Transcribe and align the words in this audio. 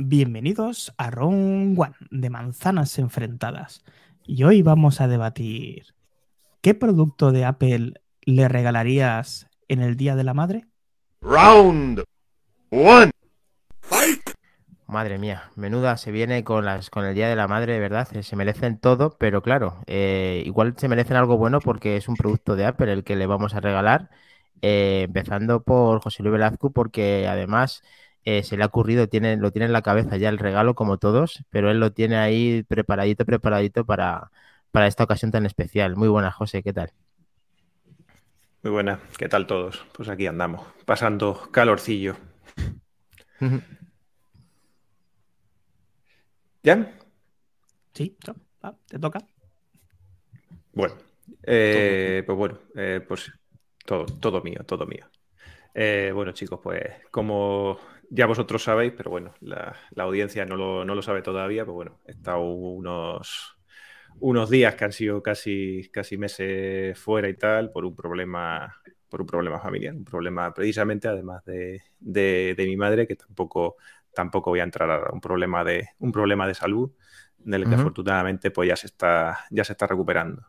Bienvenidos 0.00 0.94
a 0.96 1.10
Round 1.10 1.76
One 1.76 1.96
de 2.12 2.30
Manzanas 2.30 3.00
Enfrentadas. 3.00 3.84
Y 4.22 4.44
hoy 4.44 4.62
vamos 4.62 5.00
a 5.00 5.08
debatir: 5.08 5.86
¿qué 6.60 6.72
producto 6.72 7.32
de 7.32 7.44
Apple 7.44 7.94
le 8.22 8.46
regalarías 8.46 9.48
en 9.66 9.80
el 9.80 9.96
Día 9.96 10.14
de 10.14 10.22
la 10.22 10.34
Madre? 10.34 10.66
Round 11.20 12.04
One. 12.70 13.10
Madre 14.86 15.18
mía, 15.18 15.50
menuda 15.56 15.96
se 15.96 16.12
viene 16.12 16.44
con 16.44 16.64
las 16.64 16.90
con 16.90 17.04
el 17.04 17.16
Día 17.16 17.28
de 17.28 17.34
la 17.34 17.48
Madre, 17.48 17.72
de 17.72 17.80
verdad, 17.80 18.06
eh, 18.12 18.22
se 18.22 18.36
merecen 18.36 18.78
todo, 18.78 19.16
pero 19.18 19.42
claro, 19.42 19.82
eh, 19.88 20.44
igual 20.46 20.74
se 20.76 20.86
merecen 20.86 21.16
algo 21.16 21.38
bueno 21.38 21.58
porque 21.58 21.96
es 21.96 22.06
un 22.06 22.14
producto 22.14 22.54
de 22.54 22.66
Apple 22.66 22.92
el 22.92 23.02
que 23.02 23.16
le 23.16 23.26
vamos 23.26 23.56
a 23.56 23.60
regalar, 23.60 24.10
eh, 24.62 25.02
empezando 25.06 25.64
por 25.64 26.00
José 26.00 26.22
Luis 26.22 26.34
Velazco, 26.34 26.70
porque 26.70 27.26
además 27.26 27.82
se 28.24 28.56
le 28.56 28.62
ha 28.62 28.66
ocurrido, 28.66 29.08
tiene, 29.08 29.36
lo 29.36 29.50
tiene 29.52 29.66
en 29.66 29.72
la 29.72 29.82
cabeza 29.82 30.16
ya 30.16 30.28
el 30.28 30.38
regalo 30.38 30.74
como 30.74 30.98
todos, 30.98 31.44
pero 31.50 31.70
él 31.70 31.80
lo 31.80 31.92
tiene 31.92 32.16
ahí 32.16 32.62
preparadito, 32.68 33.24
preparadito 33.24 33.86
para, 33.86 34.30
para 34.70 34.86
esta 34.86 35.04
ocasión 35.04 35.30
tan 35.30 35.46
especial. 35.46 35.96
Muy 35.96 36.08
buena, 36.08 36.30
José, 36.30 36.62
¿qué 36.62 36.72
tal? 36.72 36.92
Muy 38.62 38.72
buena, 38.72 39.00
¿qué 39.16 39.28
tal 39.28 39.46
todos? 39.46 39.86
Pues 39.92 40.08
aquí 40.08 40.26
andamos, 40.26 40.66
pasando 40.84 41.48
calorcillo. 41.52 42.16
¿Ya? 46.62 46.92
Sí, 47.94 48.16
te 48.88 48.98
toca. 48.98 49.20
Bueno, 50.72 50.94
eh, 51.44 52.22
pues 52.26 52.36
bueno, 52.36 52.58
eh, 52.74 53.00
pues 53.06 53.32
todo, 53.86 54.04
todo 54.06 54.42
mío, 54.42 54.64
todo 54.66 54.86
mío. 54.86 55.06
Eh, 55.74 56.10
bueno, 56.14 56.32
chicos, 56.32 56.60
pues 56.62 56.82
como 57.10 57.78
ya 58.10 58.26
vosotros 58.26 58.62
sabéis, 58.62 58.92
pero 58.96 59.10
bueno, 59.10 59.34
la, 59.40 59.76
audiencia 59.96 60.44
no 60.44 60.56
lo, 60.56 61.02
sabe 61.02 61.22
todavía, 61.22 61.64
pues 61.64 61.74
bueno, 61.74 62.00
he 62.06 62.12
estado 62.12 62.40
unos, 62.42 63.58
unos 64.20 64.50
días 64.50 64.74
que 64.74 64.84
han 64.84 64.92
sido 64.92 65.22
casi, 65.22 65.90
casi 65.92 66.16
meses 66.16 66.98
fuera 66.98 67.28
y 67.28 67.34
tal, 67.34 67.70
por 67.70 67.84
un 67.84 67.94
problema, 67.94 68.76
por 69.08 69.20
un 69.20 69.26
problema 69.26 69.60
familiar, 69.60 69.94
un 69.94 70.04
problema 70.04 70.52
precisamente 70.54 71.08
además 71.08 71.44
de, 71.44 71.82
de 72.00 72.64
mi 72.66 72.76
madre, 72.76 73.06
que 73.06 73.16
tampoco 73.16 73.76
tampoco 74.18 74.50
voy 74.50 74.58
a 74.58 74.64
entrar 74.64 74.90
a 74.90 75.12
un 75.12 75.20
problema 75.20 75.62
de, 75.62 75.90
un 76.00 76.10
problema 76.10 76.48
de 76.48 76.54
salud 76.54 76.90
del 77.38 77.68
que 77.68 77.76
afortunadamente 77.76 78.50
pues 78.50 78.68
ya 78.68 78.74
se 78.74 78.88
está, 78.88 79.46
ya 79.48 79.62
se 79.62 79.74
está 79.74 79.86
recuperando. 79.86 80.42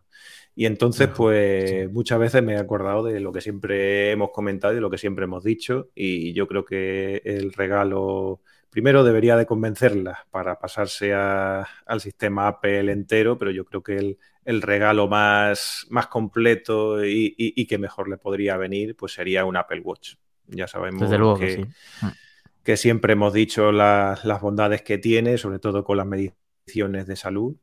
Y 0.55 0.65
entonces, 0.65 1.07
pues 1.07 1.89
muchas 1.91 2.19
veces 2.19 2.43
me 2.43 2.53
he 2.53 2.57
acordado 2.57 3.03
de 3.03 3.19
lo 3.19 3.31
que 3.31 3.39
siempre 3.39 4.11
hemos 4.11 4.31
comentado 4.31 4.73
y 4.73 4.75
de 4.75 4.81
lo 4.81 4.89
que 4.89 4.97
siempre 4.97 5.25
hemos 5.25 5.43
dicho. 5.43 5.89
Y 5.95 6.33
yo 6.33 6.47
creo 6.47 6.65
que 6.65 7.21
el 7.23 7.53
regalo, 7.53 8.41
primero 8.69 9.03
debería 9.03 9.37
de 9.37 9.45
convencerla 9.45 10.27
para 10.31 10.59
pasarse 10.59 11.13
al 11.13 12.01
sistema 12.01 12.47
Apple 12.47 12.91
entero, 12.91 13.37
pero 13.37 13.51
yo 13.51 13.63
creo 13.63 13.81
que 13.81 14.17
el, 14.43 14.61
regalo 14.61 15.07
más, 15.07 15.85
más 15.89 16.07
completo 16.07 17.05
y, 17.05 17.65
que 17.65 17.77
mejor 17.77 18.09
le 18.09 18.17
podría 18.17 18.57
venir, 18.57 18.95
pues 18.95 19.13
sería 19.13 19.45
un 19.45 19.55
Apple 19.55 19.81
Watch. 19.81 20.15
Ya 20.47 20.67
sabemos 20.67 21.09
que, 21.39 21.65
mm 22.01 22.07
que 22.69 22.77
siempre 22.77 23.13
hemos 23.13 23.33
dicho 23.33 23.71
las 23.71 24.41
bondades 24.41 24.83
que 24.83 24.99
tiene, 24.99 25.39
sobre 25.39 25.57
todo 25.57 25.83
con 25.83 25.97
las 25.97 26.05
mediciones 26.05 27.07
de 27.07 27.15
salud. 27.15 27.55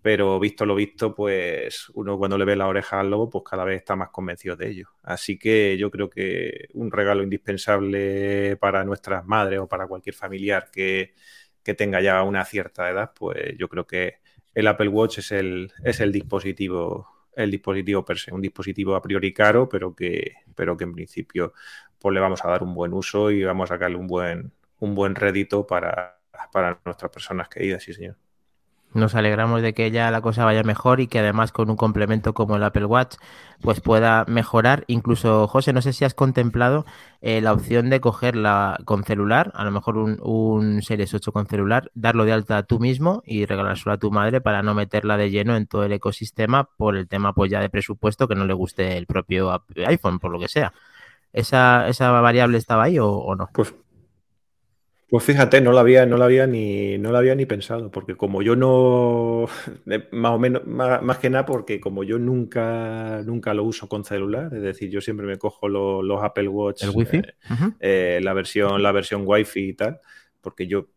Pero 0.00 0.38
visto 0.38 0.64
lo 0.64 0.74
visto, 0.74 1.14
pues 1.14 1.88
uno 1.94 2.16
cuando 2.18 2.38
le 2.38 2.44
ve 2.44 2.56
la 2.56 2.68
oreja 2.68 3.00
al 3.00 3.10
lobo, 3.10 3.28
pues 3.28 3.44
cada 3.48 3.64
vez 3.64 3.78
está 3.78 3.96
más 3.96 4.10
convencido 4.10 4.56
de 4.56 4.68
ello. 4.68 4.88
Así 5.02 5.38
que 5.38 5.76
yo 5.76 5.90
creo 5.90 6.08
que 6.08 6.68
un 6.74 6.90
regalo 6.92 7.22
indispensable 7.22 8.56
para 8.58 8.84
nuestras 8.84 9.26
madres 9.26 9.58
o 9.58 9.68
para 9.68 9.86
cualquier 9.86 10.14
familiar 10.14 10.70
que, 10.72 11.14
tenga 11.76 12.00
ya 12.00 12.22
una 12.22 12.46
cierta 12.46 12.88
edad, 12.88 13.12
pues 13.14 13.54
yo 13.58 13.68
creo 13.68 13.86
que 13.86 14.20
el 14.54 14.66
Apple 14.66 14.88
Watch 14.88 15.18
es 15.18 15.32
el, 15.32 15.70
es 15.84 16.00
el 16.00 16.12
dispositivo 16.12 17.06
el 17.36 17.50
dispositivo 17.52 18.04
per 18.04 18.18
se, 18.18 18.32
un 18.34 18.40
dispositivo 18.40 18.96
a 18.96 19.02
priori 19.02 19.32
caro, 19.32 19.68
pero 19.68 19.94
que, 19.94 20.34
pero 20.56 20.76
que 20.76 20.84
en 20.84 20.92
principio 20.92 21.52
pues 21.98 22.14
le 22.14 22.20
vamos 22.20 22.44
a 22.44 22.48
dar 22.48 22.62
un 22.62 22.74
buen 22.74 22.92
uso 22.92 23.30
y 23.30 23.44
vamos 23.44 23.70
a 23.70 23.74
sacarle 23.74 23.96
un 23.96 24.06
buen, 24.06 24.52
un 24.80 24.94
buen 24.94 25.14
rédito 25.14 25.66
para, 25.66 26.20
para 26.52 26.80
nuestras 26.84 27.10
personas 27.10 27.48
queridas, 27.48 27.82
sí 27.82 27.92
señor. 27.92 28.16
Nos 28.94 29.14
alegramos 29.14 29.60
de 29.60 29.74
que 29.74 29.90
ya 29.90 30.10
la 30.10 30.22
cosa 30.22 30.44
vaya 30.44 30.62
mejor 30.62 31.00
y 31.00 31.08
que 31.08 31.18
además 31.18 31.52
con 31.52 31.68
un 31.68 31.76
complemento 31.76 32.32
como 32.32 32.56
el 32.56 32.62
Apple 32.62 32.86
Watch 32.86 33.16
pues 33.60 33.80
pueda 33.80 34.24
mejorar. 34.26 34.84
Incluso, 34.86 35.46
José, 35.46 35.72
no 35.72 35.82
sé 35.82 35.92
si 35.92 36.04
has 36.04 36.14
contemplado 36.14 36.86
eh, 37.20 37.40
la 37.40 37.52
opción 37.52 37.90
de 37.90 38.00
cogerla 38.00 38.80
con 38.84 39.04
celular, 39.04 39.52
a 39.54 39.64
lo 39.64 39.70
mejor 39.72 39.98
un, 39.98 40.18
un, 40.22 40.82
Series 40.82 41.12
8 41.12 41.32
con 41.32 41.46
celular, 41.46 41.90
darlo 41.94 42.24
de 42.24 42.32
alta 42.32 42.62
tú 42.62 42.78
mismo 42.80 43.22
y 43.26 43.44
regalárselo 43.44 43.92
a 43.92 43.98
tu 43.98 44.10
madre 44.10 44.40
para 44.40 44.62
no 44.62 44.74
meterla 44.74 45.16
de 45.16 45.30
lleno 45.30 45.56
en 45.56 45.66
todo 45.66 45.84
el 45.84 45.92
ecosistema 45.92 46.64
por 46.76 46.96
el 46.96 47.08
tema 47.08 47.34
pues 47.34 47.50
ya 47.50 47.60
de 47.60 47.68
presupuesto 47.68 48.26
que 48.26 48.36
no 48.36 48.46
le 48.46 48.54
guste 48.54 48.96
el 48.96 49.06
propio 49.06 49.64
iPhone, 49.86 50.18
por 50.18 50.30
lo 50.30 50.38
que 50.38 50.48
sea. 50.48 50.72
¿Esa, 51.32 51.88
esa 51.88 52.10
variable 52.10 52.58
estaba 52.58 52.84
ahí 52.84 52.98
o, 52.98 53.34
no? 53.36 53.48
Pues, 53.52 53.74
pues 55.08 55.24
fíjate, 55.24 55.62
no 55.62 55.72
la 55.72 55.80
había, 55.80 56.04
no 56.04 56.18
la 56.18 56.26
había 56.26 56.46
ni, 56.46 56.98
no 56.98 57.10
la 57.12 57.20
había 57.20 57.34
ni 57.34 57.46
pensado, 57.46 57.90
porque 57.90 58.14
como 58.14 58.42
yo 58.42 58.56
no, 58.56 59.46
más 60.12 60.32
o 60.32 60.38
menos, 60.38 60.66
más, 60.66 61.18
que 61.18 61.30
nada, 61.30 61.46
porque 61.46 61.80
como 61.80 62.04
yo 62.04 62.18
nunca, 62.18 63.22
nunca 63.24 63.54
lo 63.54 63.64
uso 63.64 63.88
con 63.88 64.04
celular, 64.04 64.52
es 64.52 64.60
decir, 64.60 64.90
yo 64.90 65.00
siempre 65.00 65.26
me 65.26 65.38
cojo 65.38 65.66
los 65.68 66.22
Apple 66.22 66.48
Watch, 66.48 66.82
¿El 66.82 66.90
wifi? 66.90 67.16
Eh, 67.18 67.22
eh, 67.80 68.20
la 68.22 68.34
versión, 68.34 68.82
la 68.82 68.92
versión 68.92 69.22
Wi-Fi 69.24 69.68
y 69.68 69.74
tal, 69.74 69.98
porque 70.42 70.66
yo 70.66 70.88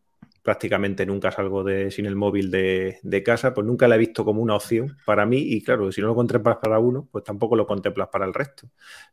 prácticamente 0.43 1.05
nunca 1.05 1.31
salgo 1.31 1.63
de, 1.63 1.89
sin 1.89 2.05
el 2.05 2.17
móvil 2.17 2.51
de, 2.51 2.99
de, 3.03 3.23
casa, 3.23 3.53
pues 3.53 3.65
nunca 3.65 3.87
la 3.87 3.95
he 3.95 3.99
visto 3.99 4.25
como 4.25 4.41
una 4.41 4.55
opción 4.55 4.97
para 5.05 5.25
mí 5.25 5.37
y 5.37 5.63
claro, 5.63 5.89
si 5.89 6.01
no 6.01 6.07
lo 6.07 6.15
contemplas 6.15 6.57
para 6.57 6.79
uno, 6.79 7.07
pues 7.09 7.23
tampoco 7.23 7.55
lo 7.55 7.65
contemplas 7.65 8.09
para 8.09 8.25
el 8.25 8.33
resto. 8.33 8.67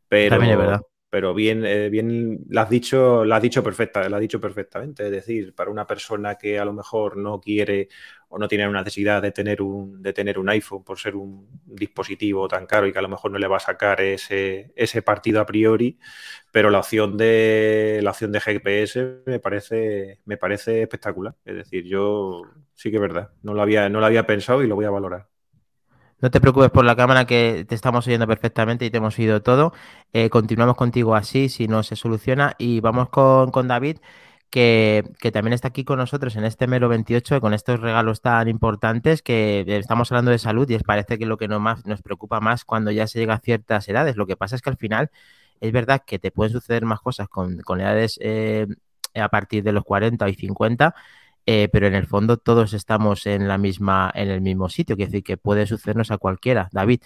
Pero, 0.09 0.31
También 0.31 0.53
es 0.55 0.59
verdad 0.59 0.81
pero 1.11 1.33
bien, 1.35 1.65
eh, 1.65 1.89
bien 1.91 2.41
lo 2.49 2.61
has 2.61 2.69
dicho, 2.71 3.25
lo 3.25 3.35
has 3.35 3.43
dicho 3.43 3.63
perfecta, 3.63 4.09
lo 4.09 4.17
has 4.17 4.21
dicho 4.21 4.41
perfectamente. 4.41 5.05
Es 5.07 5.11
decir, 5.11 5.55
para 5.55 5.71
una 5.71 5.87
persona 5.87 6.37
que 6.37 6.59
a 6.59 6.65
lo 6.65 6.73
mejor 6.75 7.17
no 7.17 7.41
quiere 7.41 7.89
o 8.29 8.39
no 8.39 8.47
tiene 8.49 8.69
una 8.69 8.81
necesidad 8.83 9.23
de 9.23 9.33
tener 9.33 9.63
un, 9.63 10.03
de 10.03 10.13
tener 10.13 10.39
un 10.39 10.49
iPhone 10.51 10.85
por 10.85 10.99
ser 10.99 11.17
un 11.17 11.49
dispositivo 11.65 12.47
tan 12.49 12.67
caro 12.67 12.87
y 12.87 12.93
que 12.93 12.99
a 12.99 13.03
lo 13.03 13.09
mejor 13.09 13.31
no 13.31 13.39
le 13.39 13.47
va 13.49 13.57
a 13.57 13.61
sacar 13.61 14.01
ese, 14.03 14.73
ese 14.77 15.01
partido 15.03 15.41
a 15.41 15.47
priori, 15.47 15.99
pero 16.53 16.71
la 16.71 16.79
opción 16.81 17.17
de 17.17 18.01
la 18.03 18.11
opción 18.11 18.33
de 18.33 18.41
GPS 18.41 19.23
me 19.27 19.41
parece, 19.41 20.21
me 20.25 20.37
parece 20.37 20.83
espectacular. 20.83 21.35
Es 21.45 21.57
decir, 21.57 21.85
yo 21.85 22.43
sí 22.75 22.91
que 22.91 22.97
es 22.97 23.03
verdad, 23.03 23.33
no 23.43 23.55
lo 23.55 23.63
había, 23.63 23.89
no 23.89 24.01
lo 24.01 24.07
había 24.07 24.27
pensado 24.27 24.63
y 24.63 24.67
lo 24.69 24.75
voy 24.77 24.85
a 24.87 24.91
valorar. 24.91 25.29
No 26.21 26.31
te 26.33 26.41
preocupes 26.41 26.71
por 26.71 26.85
la 26.85 26.97
cámara 26.97 27.27
que 27.27 27.65
te 27.69 27.77
estamos 27.77 28.07
oyendo 28.09 28.27
perfectamente 28.27 28.85
y 28.85 28.91
te 28.91 28.97
hemos 28.97 29.17
oído 29.19 29.41
todo. 29.41 29.73
Eh, 30.13 30.31
continuamos 30.31 30.77
contigo 30.77 31.15
así 31.15 31.49
si 31.49 31.69
no 31.69 31.85
se 31.85 31.95
soluciona 31.95 32.55
y 32.59 32.81
vamos 32.81 33.09
con, 33.09 33.69
David. 33.69 33.99
Que, 34.51 35.05
también 35.33 35.53
está 35.53 35.69
aquí 35.69 35.85
con 35.85 35.99
nosotros 35.99 36.35
en 36.37 36.45
este 36.45 36.67
Melo 36.67 36.89
28 36.89 37.41
con 37.41 37.55
estos 37.55 37.81
regalos 37.81 38.23
tan 38.23 38.49
importantes 38.49 39.23
que 39.23 39.65
estamos 39.69 40.11
hablando 40.11 40.31
de 40.31 40.39
salud 40.39 40.69
y 40.71 40.75
es 40.75 40.83
parece 40.83 41.19
que 41.19 41.27
lo 41.27 41.37
que 41.37 41.49
nos, 41.49 41.61
más, 41.61 41.87
nos 41.87 42.03
preocupa 42.03 42.41
más 42.41 42.65
cuando 42.65 42.91
ya 42.91 43.07
se 43.07 43.21
llega 43.21 43.35
a 43.35 43.41
ciertas 43.41 43.89
edades. 43.89 44.17
Lo 44.17 44.27
que 44.27 44.37
pasa 44.37 44.57
es 44.57 44.63
que 44.63 44.71
al 44.71 44.77
final 44.79 45.11
es 45.61 45.73
verdad 45.73 46.03
que 46.05 46.19
te 46.19 46.31
pueden 46.33 46.53
suceder 46.53 46.85
más 46.85 47.01
cosas 47.01 47.29
con, 47.29 47.61
edades 47.81 48.19
eh, 48.23 48.67
a 49.15 49.29
partir 49.29 49.63
de 49.63 49.73
los 49.73 49.85
40 49.85 50.29
y 50.29 50.35
50 50.35 50.95
eh, 51.51 51.71
pero 51.73 51.87
en 51.87 51.95
el 51.95 52.07
fondo 52.07 52.37
todos 52.37 52.75
estamos 52.75 53.25
en 53.25 53.49
la 53.49 53.57
misma, 53.57 54.13
en 54.15 54.29
el 54.29 54.43
mismo 54.43 54.69
sitio, 54.69 54.97
quiere 54.97 55.11
decir 55.11 55.25
que 55.25 55.39
puede 55.39 55.67
sucedernos 55.67 56.11
a 56.11 56.19
cualquiera. 56.19 56.69
David, 56.73 57.01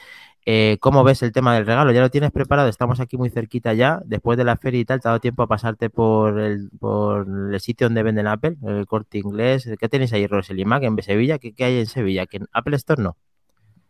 eh, 0.44 0.78
¿cómo 0.80 1.04
ves 1.04 1.22
el 1.22 1.30
tema 1.30 1.54
del 1.54 1.64
regalo? 1.64 1.92
¿Ya 1.92 2.00
lo 2.00 2.10
tienes 2.10 2.32
preparado? 2.32 2.68
Estamos 2.68 2.98
aquí 2.98 3.16
muy 3.16 3.30
cerquita 3.30 3.72
ya, 3.72 4.00
después 4.04 4.36
de 4.36 4.42
la 4.42 4.56
feria 4.56 4.80
y 4.80 4.84
tal, 4.84 5.00
¿te 5.00 5.06
ha 5.06 5.10
dado 5.10 5.20
tiempo 5.20 5.44
a 5.44 5.46
pasarte 5.46 5.90
por 5.90 6.40
el, 6.40 6.70
por 6.80 7.28
el 7.52 7.60
sitio 7.60 7.86
donde 7.86 8.02
venden 8.02 8.26
Apple, 8.26 8.56
el 8.66 8.84
corte 8.84 9.18
inglés? 9.18 9.70
¿Qué 9.78 9.88
tenéis 9.88 10.12
ahí, 10.12 10.26
Roselimac, 10.26 10.82
en 10.82 11.00
Sevilla? 11.04 11.38
¿Qué, 11.38 11.54
hay 11.64 11.78
en 11.78 11.86
Sevilla? 11.86 12.26
¿Que 12.26 12.38
en 12.38 12.48
Apple 12.52 12.74
Store 12.74 13.00
no? 13.00 13.16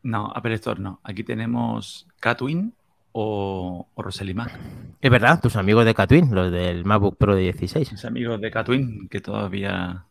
No, 0.03 0.31
Apple 0.35 0.53
Store 0.57 0.83
no. 0.83 1.01
Aquí 1.03 1.25
tenemos 1.25 2.07
Catwin 2.21 2.75
o, 3.13 3.89
o 3.95 4.03
Roselimac. 4.03 4.53
Es 5.01 5.11
verdad, 5.11 5.41
tus 5.41 5.57
amigos 5.57 5.87
de 5.87 5.95
Catwin, 5.95 6.35
los 6.35 6.53
del 6.53 6.85
MacBook 6.85 7.17
Pro 7.17 7.35
de 7.35 7.41
16. 7.41 7.91
Mis 7.93 8.05
amigos 8.05 8.39
de 8.39 8.51
Catwin 8.51 9.09
que 9.09 9.23
todavía 9.23 10.05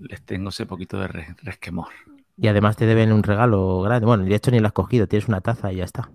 les 0.00 0.22
tengo 0.22 0.50
ese 0.50 0.66
poquito 0.66 0.98
de 0.98 1.08
resquemor. 1.08 1.88
Y 2.36 2.48
además 2.48 2.76
te 2.76 2.86
deben 2.86 3.12
un 3.12 3.22
regalo 3.22 3.80
grande. 3.80 4.06
Bueno, 4.06 4.24
de 4.24 4.34
hecho 4.34 4.50
ni 4.50 4.60
lo 4.60 4.66
has 4.66 4.72
cogido, 4.72 5.06
tienes 5.06 5.28
una 5.28 5.40
taza 5.40 5.72
y 5.72 5.76
ya 5.76 5.84
está. 5.84 6.10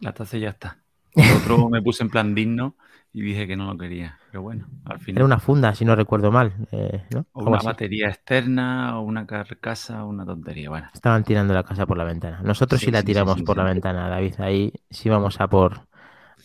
La 0.00 0.12
taza 0.12 0.36
ya 0.38 0.50
está. 0.50 0.78
El 1.14 1.36
otro 1.36 1.68
me 1.70 1.82
puse 1.82 2.02
en 2.02 2.10
plan 2.10 2.34
digno 2.34 2.76
y 3.12 3.22
dije 3.22 3.46
que 3.46 3.56
no 3.56 3.72
lo 3.72 3.78
quería. 3.78 4.18
Pero 4.30 4.42
bueno, 4.42 4.66
al 4.84 4.98
final. 4.98 5.18
Era 5.18 5.24
una 5.24 5.38
funda, 5.38 5.74
si 5.74 5.84
no 5.84 5.96
recuerdo 5.96 6.30
mal. 6.30 6.52
Eh, 6.72 7.04
o 7.32 7.44
una 7.44 7.60
batería 7.60 8.08
externa, 8.08 8.98
o 8.98 9.02
una 9.02 9.26
carcasa, 9.26 10.04
una 10.04 10.26
tontería. 10.26 10.68
Bueno. 10.68 10.88
Estaban 10.92 11.24
tirando 11.24 11.54
la 11.54 11.62
casa 11.62 11.86
por 11.86 11.96
la 11.96 12.04
ventana. 12.04 12.40
Nosotros 12.42 12.80
sí, 12.80 12.90
la 12.90 13.02
tiramos 13.02 13.42
por 13.42 13.56
la 13.56 13.64
ventana, 13.64 14.08
David. 14.08 14.34
Ahí 14.40 14.72
sí 14.90 15.08
vamos 15.08 15.40
a 15.40 15.48
por 15.48 15.88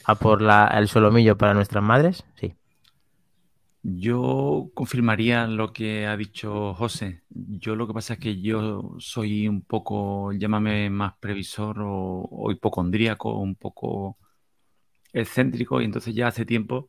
a 0.06 0.16
por 0.16 0.42
la, 0.42 0.68
el 0.68 0.88
solomillo 0.88 1.38
para 1.38 1.54
nuestras 1.54 1.84
madres, 1.84 2.26
sí. 2.36 2.56
Yo 3.86 4.72
confirmaría 4.74 5.46
lo 5.46 5.74
que 5.74 6.06
ha 6.08 6.16
dicho 6.16 6.74
José. 6.74 7.22
Yo 7.30 7.76
lo 7.76 7.86
que 7.86 7.94
pasa 7.94 8.14
es 8.14 8.20
que 8.20 8.42
yo 8.42 8.96
soy 9.00 9.48
un 9.50 9.62
poco, 9.62 10.32
llámame 10.32 10.90
más 10.90 11.16
previsor 11.20 11.82
o, 11.82 12.22
o 12.32 12.52
hipocondríaco, 12.52 13.38
un 13.38 13.56
poco 13.56 14.18
excéntrico, 15.12 15.82
y 15.82 15.86
entonces 15.86 16.16
ya 16.16 16.28
hace 16.28 16.46
tiempo 16.46 16.88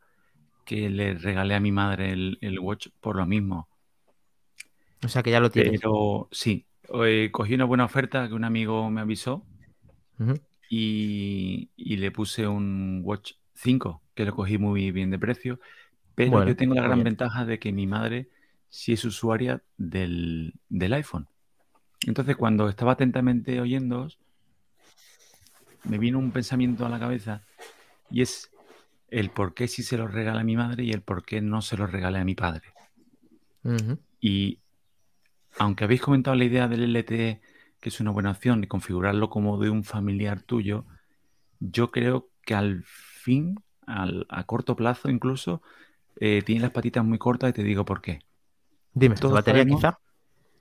que 0.65 0.89
le 0.89 1.15
regalé 1.15 1.57
a 1.57 1.61
mi 1.61 1.73
madre 1.73 2.13
el, 2.13 2.39
el 2.41 2.61
watch 2.61 2.89
por 3.01 3.17
lo 3.17 3.27
mismo. 3.27 3.69
O 5.05 5.09
sea 5.09 5.23
que 5.23 5.33
ya 5.33 5.41
lo 5.41 5.51
tienes. 5.51 5.81
Pero 5.81 6.29
sí, 6.31 6.65
eh, 7.05 7.29
cogí 7.33 7.55
una 7.55 7.65
buena 7.65 7.85
oferta 7.85 8.29
que 8.29 8.35
un 8.35 8.45
amigo 8.45 8.89
me 8.91 9.01
avisó 9.01 9.45
y, 10.71 11.71
y 11.77 11.97
le 11.97 12.11
puse 12.13 12.47
un 12.47 13.03
Watch 13.05 13.33
5, 13.55 14.01
que 14.15 14.25
lo 14.25 14.35
cogí 14.35 14.59
muy 14.59 14.93
bien 14.93 15.11
de 15.11 15.19
precio, 15.19 15.59
pero 16.15 16.31
Bueno, 16.33 16.49
yo 16.49 16.57
tengo 16.57 16.75
la 16.75 16.83
gran 16.83 16.95
bien. 16.97 17.05
ventaja 17.05 17.45
de 17.45 17.59
que 17.59 17.73
mi 17.73 17.87
madre 17.87 18.29
sí 18.69 18.93
es 18.93 19.05
usuaria 19.05 19.63
del, 19.77 20.55
del 20.69 20.93
iPhone. 20.95 21.29
Entonces, 22.07 22.37
cuando 22.37 22.69
estaba 22.69 22.93
atentamente 22.93 23.61
oyéndoos, 23.61 24.19
me 25.85 25.99
vino 25.99 26.19
un 26.19 26.31
pensamiento 26.33 26.87
a 26.87 26.89
la 26.89 26.99
cabeza 26.99 27.43
y 28.11 28.23
es 28.23 28.51
el 29.11 29.31
por 29.31 29.55
qué 29.55 29.69
sí 29.69 29.83
se 29.83 29.97
lo 29.97 30.09
regala 30.09 30.41
a 30.41 30.45
mi 30.45 30.57
madre 30.57 30.85
y 30.85 30.91
el 30.93 31.03
por 31.03 31.25
qué 31.25 31.41
no 31.41 31.63
se 31.63 31.77
lo 31.77 31.87
regale 31.87 32.19
a 32.19 32.25
mi 32.25 32.35
padre. 32.35 32.63
Y 34.21 34.59
aunque 35.59 35.85
habéis 35.85 36.01
comentado 36.01 36.37
la 36.37 36.45
idea 36.45 36.69
del 36.69 36.85
LTE, 36.97 37.41
que 37.81 37.89
es 37.89 38.01
una 38.01 38.11
buena 38.11 38.31
opción, 38.31 38.65
y 38.65 38.67
configurarlo 38.67 39.31
como 39.31 39.59
de 39.59 39.71
un 39.71 39.85
familiar 39.85 40.43
tuyo, 40.43 40.85
yo 41.61 41.91
creo 41.91 42.31
que 42.43 42.55
al 42.55 42.83
fin, 42.85 43.57
al- 43.87 44.27
a 44.31 44.45
corto 44.45 44.75
plazo 44.77 45.11
incluso, 45.11 45.63
eh, 46.21 46.43
tiene 46.45 46.61
las 46.63 46.71
patitas 46.71 47.05
muy 47.05 47.19
cortas 47.19 47.51
y 47.51 47.53
te 47.53 47.63
digo 47.63 47.85
por 47.85 48.01
qué. 48.01 48.21
Dime, 48.93 49.17
¿tu 49.17 49.31
batería 49.31 49.63
sabemos- 49.63 49.81
quizá? 49.81 49.99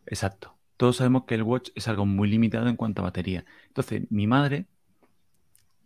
Exacto. 0.06 0.56
Todos 0.78 0.98
sabemos 0.98 1.26
que 1.26 1.36
el 1.36 1.44
watch 1.44 1.70
es 1.76 1.88
algo 1.88 2.06
muy 2.06 2.28
limitado 2.30 2.68
en 2.68 2.76
cuanto 2.76 3.02
a 3.02 3.06
batería. 3.06 3.46
Entonces, 3.68 4.04
mi 4.10 4.28
madre, 4.28 4.66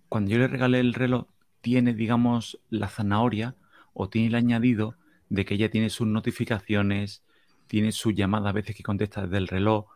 cuando 0.10 0.32
yo 0.32 0.38
le 0.38 0.48
regalé 0.48 0.80
el 0.80 0.94
reloj, 0.94 1.28
tiene, 1.62 1.94
digamos, 1.94 2.60
la 2.70 2.88
zanahoria 2.88 3.56
o 3.94 4.10
tiene 4.10 4.30
el 4.30 4.36
añadido 4.36 4.96
de 5.30 5.44
que 5.46 5.56
ella 5.56 5.70
tiene 5.70 5.90
sus 5.90 6.08
notificaciones, 6.08 7.24
tiene 7.68 7.92
su 7.92 8.12
llamada 8.12 8.50
a 8.50 8.54
veces 8.54 8.76
que 8.76 8.84
contesta 8.84 9.24
desde 9.24 9.38
el 9.38 9.48
reloj, 9.50 9.88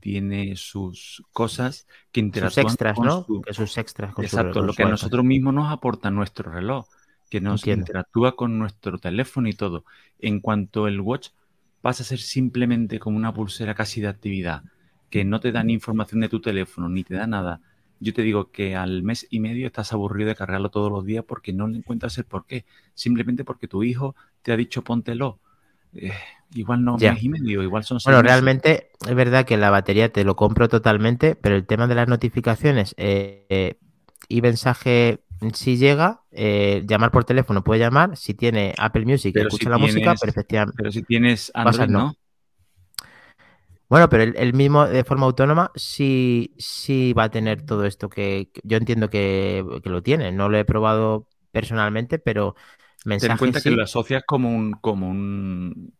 tiene 0.00 0.56
sus 0.56 1.24
cosas 1.32 1.86
que 2.12 2.20
Sus 2.20 2.26
interactúan 2.26 2.66
extras, 2.66 2.96
con 2.96 3.06
¿no? 3.06 3.24
su- 3.24 3.40
Que 3.40 3.54
sus 3.54 3.78
extras 3.78 4.12
con 4.12 4.28
su- 4.28 4.36
Exacto, 4.36 4.60
lo 4.60 4.74
que 4.74 4.82
a 4.82 4.88
nosotros 4.88 5.24
mismos 5.24 5.54
nos 5.54 5.72
aporta 5.72 6.10
nuestro 6.10 6.52
reloj, 6.52 6.86
que 7.34 7.40
nos 7.40 7.66
Entiendo. 7.66 7.80
interactúa 7.80 8.36
con 8.36 8.58
nuestro 8.58 8.98
teléfono 8.98 9.48
y 9.48 9.54
todo. 9.54 9.84
En 10.18 10.40
cuanto 10.40 10.86
el 10.88 11.00
watch 11.00 11.28
pasa 11.80 12.02
a 12.02 12.06
ser 12.06 12.18
simplemente 12.20 12.98
como 12.98 13.16
una 13.16 13.32
pulsera 13.34 13.74
casi 13.74 14.00
de 14.00 14.08
actividad, 14.08 14.64
que 15.10 15.24
no 15.24 15.40
te 15.40 15.52
da 15.52 15.62
ni 15.64 15.72
información 15.74 16.20
de 16.20 16.28
tu 16.28 16.40
teléfono, 16.40 16.88
ni 16.88 17.04
te 17.04 17.14
da 17.14 17.26
nada. 17.26 17.60
Yo 18.00 18.12
te 18.14 18.22
digo 18.22 18.50
que 18.50 18.76
al 18.76 19.02
mes 19.02 19.26
y 19.30 19.40
medio 19.40 19.66
estás 19.66 19.92
aburrido 19.92 20.28
de 20.28 20.36
cargarlo 20.36 20.70
todos 20.70 20.90
los 20.90 21.04
días 21.04 21.24
porque 21.26 21.52
no 21.52 21.66
le 21.68 21.78
encuentras 21.78 22.18
el 22.18 22.24
porqué. 22.24 22.64
Simplemente 22.94 23.44
porque 23.44 23.68
tu 23.68 23.82
hijo 23.82 24.14
te 24.42 24.52
ha 24.52 24.56
dicho 24.56 24.82
póntelo. 24.82 25.40
Eh, 25.94 26.12
igual 26.54 26.84
no 26.84 26.98
Ya. 26.98 27.12
mes 27.12 27.22
y 27.22 27.28
medio, 27.28 27.62
igual 27.62 27.84
son 27.84 27.98
Bueno, 28.04 28.22
meses. 28.22 28.22
realmente 28.22 28.90
es 29.06 29.14
verdad 29.14 29.46
que 29.46 29.56
la 29.56 29.70
batería 29.70 30.12
te 30.12 30.24
lo 30.24 30.36
compro 30.36 30.68
totalmente, 30.68 31.36
pero 31.36 31.56
el 31.56 31.66
tema 31.66 31.86
de 31.86 31.94
las 31.94 32.08
notificaciones 32.08 32.94
eh, 32.98 33.46
eh, 33.48 33.78
y 34.28 34.42
mensaje 34.42 35.23
si 35.54 35.76
llega, 35.76 36.22
eh, 36.30 36.82
llamar 36.86 37.10
por 37.10 37.24
teléfono 37.24 37.62
puede 37.64 37.80
llamar, 37.80 38.16
si 38.16 38.34
tiene 38.34 38.74
Apple 38.78 39.04
Music 39.04 39.34
y 39.36 39.38
Pero 39.38 39.48
escucha 39.48 39.64
si 39.64 39.70
la 39.70 39.78
música, 39.78 40.14
tienes- 40.14 40.20
perfectamente. 40.20 40.76
Pero 40.76 40.92
si 40.92 41.02
tienes 41.02 41.52
WhatsApp 41.62 41.88
Android, 41.88 41.88
no. 41.90 41.98
¿no? 41.98 42.14
Bueno, 43.88 44.08
pero 44.08 44.22
el, 44.24 44.34
el 44.36 44.54
mismo 44.54 44.86
de 44.86 45.04
forma 45.04 45.26
autónoma 45.26 45.70
sí, 45.74 46.54
sí 46.58 47.12
va 47.12 47.24
a 47.24 47.30
tener 47.30 47.64
todo 47.64 47.84
esto 47.84 48.08
que, 48.08 48.50
que 48.52 48.60
yo 48.64 48.76
entiendo 48.76 49.10
que, 49.10 49.64
que 49.82 49.90
lo 49.90 50.02
tiene. 50.02 50.32
No 50.32 50.48
lo 50.48 50.56
he 50.58 50.64
probado 50.64 51.28
personalmente, 51.52 52.18
pero 52.18 52.54
Ten 53.18 53.32
en 53.32 53.38
mensajes 53.38 53.38
cuenta 53.38 53.60
que 53.60 53.70
lo 53.70 53.82
asocias 53.82 54.22
como 54.26 54.50
un, 54.54 54.72
como 54.72 55.08
un 55.08 55.94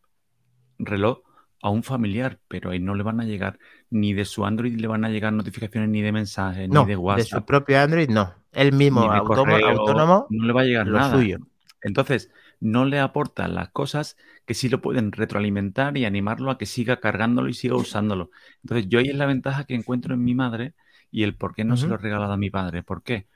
reloj 0.79 1.21
a 1.64 1.70
un 1.70 1.82
familiar, 1.82 2.38
pero 2.46 2.70
ahí 2.70 2.78
no 2.78 2.94
le 2.94 3.02
van 3.02 3.22
a 3.22 3.25
llegar 3.25 3.58
ni 3.88 4.12
de 4.12 4.26
su 4.26 4.44
Android 4.44 4.78
le 4.78 4.87
van 4.87 5.02
a 5.06 5.08
llegar 5.08 5.32
notificaciones 5.32 5.88
ni 5.88 6.02
de 6.02 6.12
mensajes, 6.12 6.69
No, 6.69 6.82
ni 6.82 6.88
de 6.88 6.93
de 6.93 6.96
su 6.96 7.02
WhatsApp, 7.02 7.46
propio 7.46 7.81
Android 7.81 8.11
no. 8.11 8.34
Él 8.52 8.75
mismo, 8.75 9.00
autónomo, 9.11 9.50
correo, 9.50 9.69
autónomo, 9.70 10.26
no 10.28 10.46
le 10.46 10.52
va 10.52 10.61
a 10.61 10.64
llegar 10.64 10.87
lo 10.87 10.99
nada. 10.99 11.16
suyo. 11.16 11.38
Entonces, 11.81 12.31
no 12.61 12.84
le 12.84 13.00
aportan 13.00 13.55
las 13.55 13.70
cosas 13.70 14.19
que 14.44 14.52
sí 14.52 14.69
lo 14.69 14.82
pueden 14.82 15.11
retroalimentar 15.11 15.96
y 15.96 16.05
animarlo 16.05 16.50
a 16.50 16.58
que 16.58 16.66
siga 16.66 17.00
cargándolo 17.00 17.49
y 17.49 17.55
siga 17.55 17.76
usándolo. 17.76 18.31
Entonces, 18.62 18.90
yo 18.90 18.99
ahí 18.99 19.08
es 19.08 19.16
la 19.16 19.25
ventaja 19.25 19.64
que 19.64 19.75
encuentro 19.75 20.12
en 20.12 20.22
mi 20.22 20.34
madre 20.34 20.75
y 21.11 21.22
el 21.22 21.34
por 21.34 21.55
qué 21.55 21.64
no 21.64 21.78
se 21.78 21.87
lo 21.87 21.94
he 21.94 21.99
regalado 21.99 22.34
a 22.34 22.37
mi 22.37 22.50
padre. 22.50 22.82
¿Por 22.82 23.02
qué? 23.02 23.26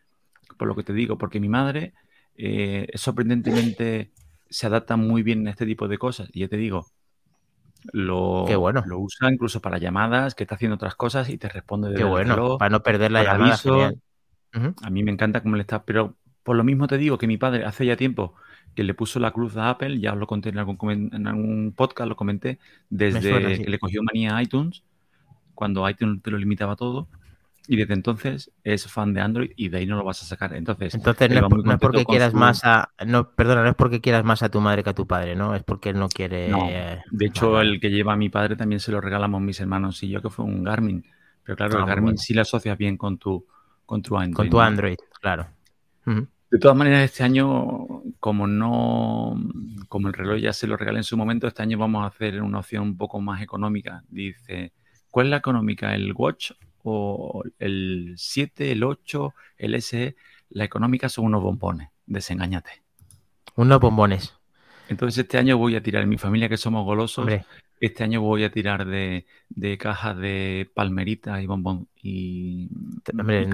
Por 0.59 0.69
lo 0.69 0.77
que 0.77 0.83
te 0.83 0.93
digo, 0.93 1.17
porque 1.17 1.41
mi 1.41 1.49
madre 1.49 1.95
eh, 2.37 2.89
sorprendentemente 2.95 4.11
se 4.51 4.67
adapta 4.67 4.99
muy 4.99 5.23
bien 5.23 5.49
a 5.49 5.51
este 5.53 5.65
tipo 5.65 5.89
de 5.89 5.97
cosas. 5.97 6.29
Y 6.35 6.41
ya 6.41 6.49
te 6.49 6.59
digo, 6.59 6.87
lo, 7.93 8.45
Qué 8.47 8.57
bueno. 8.57 8.83
lo 8.87 8.99
usa 8.99 9.31
incluso 9.33 9.61
para 9.61 9.79
llamadas, 9.79 10.35
que 10.35 10.45
está 10.45 10.55
haciendo 10.55 10.77
otras 10.77 10.95
cosas 10.95 11.29
y 11.29 11.39
te 11.39 11.49
responde 11.49 11.89
desde 11.89 12.03
Qué 12.03 12.09
bueno, 12.09 12.35
reloj. 12.37 12.59
para 12.59 12.71
no 12.71 12.83
perder 12.83 13.13
la 13.13 13.25
llamada. 13.25 13.93
A 14.83 14.91
mí 14.91 15.03
me 15.03 15.11
encanta 15.11 15.43
cómo 15.43 15.57
le 15.57 15.63
está, 15.63 15.83
pero 15.85 16.17
por 16.43 16.57
lo 16.57 16.65
mismo 16.65 16.87
te 16.87 16.99
digo 16.99 17.19
que 17.19 17.27
mi 17.27 17.37
padre 17.37 17.65
hace 17.65 17.85
ya 17.85 17.97
tiempo 17.97 18.35
que 18.75 18.85
le 18.85 18.95
puso 18.95 19.19
la 19.19 19.33
cruz 19.33 19.57
a 19.57 19.71
Apple, 19.71 19.99
ya 19.99 20.13
os 20.13 20.19
lo 20.19 20.27
conté 20.27 20.51
en 20.51 20.59
algún, 20.59 21.11
en 21.13 21.27
algún 21.27 21.73
podcast, 21.77 22.09
lo 22.09 22.17
comenté, 22.17 22.59
desde 22.89 23.21
suena, 23.23 23.55
sí. 23.55 23.65
que 23.65 23.71
le 23.71 23.79
cogió 23.79 24.03
manía 24.03 24.37
a 24.37 24.43
iTunes, 24.43 24.85
cuando 25.55 25.89
iTunes 25.89 26.23
te 26.23 26.31
lo 26.31 26.39
limitaba 26.39 26.77
todo, 26.77 27.09
y 27.69 27.77
desde 27.77 27.95
entonces 27.95 28.51
es 28.65 28.91
fan 28.91 29.13
de 29.15 29.21
Android 29.21 29.51
y 29.55 29.69
de 29.69 29.79
ahí 29.79 29.87
no 29.87 29.97
lo 29.97 30.05
vas 30.05 30.23
a 30.23 30.27
sacar. 30.27 30.55
Entonces, 30.55 30.95
Entonces 30.95 31.29
no 31.31 31.47
es, 31.47 31.65
no 31.65 31.79
porque 31.79 32.05
quieras 32.07 32.33
su- 32.33 32.39
más 32.39 32.65
a. 32.65 32.91
No, 33.07 33.31
perdona, 33.31 33.63
no 33.63 33.69
es 33.69 33.75
porque 33.77 34.01
quieras 34.01 34.25
más 34.25 34.43
a 34.43 34.49
tu 34.49 34.61
madre 34.61 34.83
que 34.83 34.91
a 34.91 34.95
tu 34.95 35.07
padre, 35.07 35.37
¿no? 35.37 35.55
Es 35.55 35.63
porque 35.63 35.91
él 35.91 35.99
no 35.99 36.09
quiere. 36.09 36.49
No, 36.49 36.67
de 36.67 37.27
hecho, 37.27 37.53
vale. 37.53 37.71
el 37.71 37.81
que 37.81 37.91
lleva 37.91 38.15
a 38.15 38.17
mi 38.17 38.31
padre 38.31 38.57
también 38.57 38.81
se 38.81 38.91
lo 38.91 39.01
regalamos 39.01 39.41
mis 39.43 39.61
hermanos 39.61 40.03
y 40.03 40.09
yo, 40.09 40.23
que 40.23 40.31
fue 40.31 40.45
un 40.47 40.65
Garmin. 40.65 41.05
Pero 41.45 41.57
claro, 41.57 41.75
Ah, 41.75 41.77
el 41.77 41.83
muy 41.83 41.89
Garmin 41.89 42.05
bueno. 42.07 42.19
sí 42.19 42.35
lo 42.35 42.43
asocias 42.43 42.77
bien 42.79 42.97
con 42.97 43.19
tu, 43.19 43.47
con 43.87 44.03
tu 44.03 44.17
Android. 44.17 44.35
Con 44.37 44.51
tu 44.51 44.57
¿no? 44.57 44.63
Android, 44.63 44.97
claro. 45.21 45.47
De 46.51 46.59
todas 46.59 46.77
maneras, 46.79 47.03
este 47.05 47.23
año, 47.25 47.87
como 48.19 48.47
no, 48.47 49.39
como 49.89 50.09
el 50.09 50.15
reloj 50.15 50.39
ya 50.41 50.55
se 50.55 50.67
lo 50.67 50.79
regalé 50.79 51.01
en 51.01 51.05
su 51.05 51.15
momento, 51.19 51.47
este 51.47 51.63
año 51.63 51.77
vamos 51.77 52.03
a 52.03 52.07
hacer 52.07 52.41
una 52.41 52.61
opción 52.61 52.83
un 52.85 52.97
poco 52.97 53.21
más 53.21 53.43
económica. 53.43 54.03
Dice, 54.09 54.73
¿cuál 55.11 55.27
es 55.27 55.31
la 55.33 55.37
económica? 55.37 55.95
¿El 55.95 56.15
Watch 56.15 56.53
o 56.85 57.43
el 57.59 58.15
7, 58.17 58.73
el 58.73 58.85
8, 58.85 59.35
el 59.59 59.75
SE? 59.83 60.17
La 60.51 60.65
económica 60.65 61.09
son 61.09 61.27
unos 61.27 61.43
bombones, 61.43 61.89
desengáñate. 62.07 62.83
Unos 63.55 63.81
bombones. 63.81 64.35
Entonces 64.89 65.19
este 65.19 65.39
año 65.39 65.59
voy 65.59 65.77
a 65.77 65.83
tirar, 65.83 66.03
en 66.03 66.09
mi 66.09 66.19
familia 66.19 66.49
que 66.49 66.57
somos 66.57 66.85
golosos, 66.85 67.19
Hombre, 67.19 67.45
este 67.81 68.05
año 68.05 68.21
voy 68.21 68.45
a 68.45 68.51
tirar 68.51 68.87
de, 68.87 69.27
de 69.49 69.79
cajas 69.79 70.17
de 70.17 70.71
palmeritas 70.75 71.43
y 71.43 71.47
bombón 71.47 71.89
y, 72.03 72.71
hombre, 73.13 73.49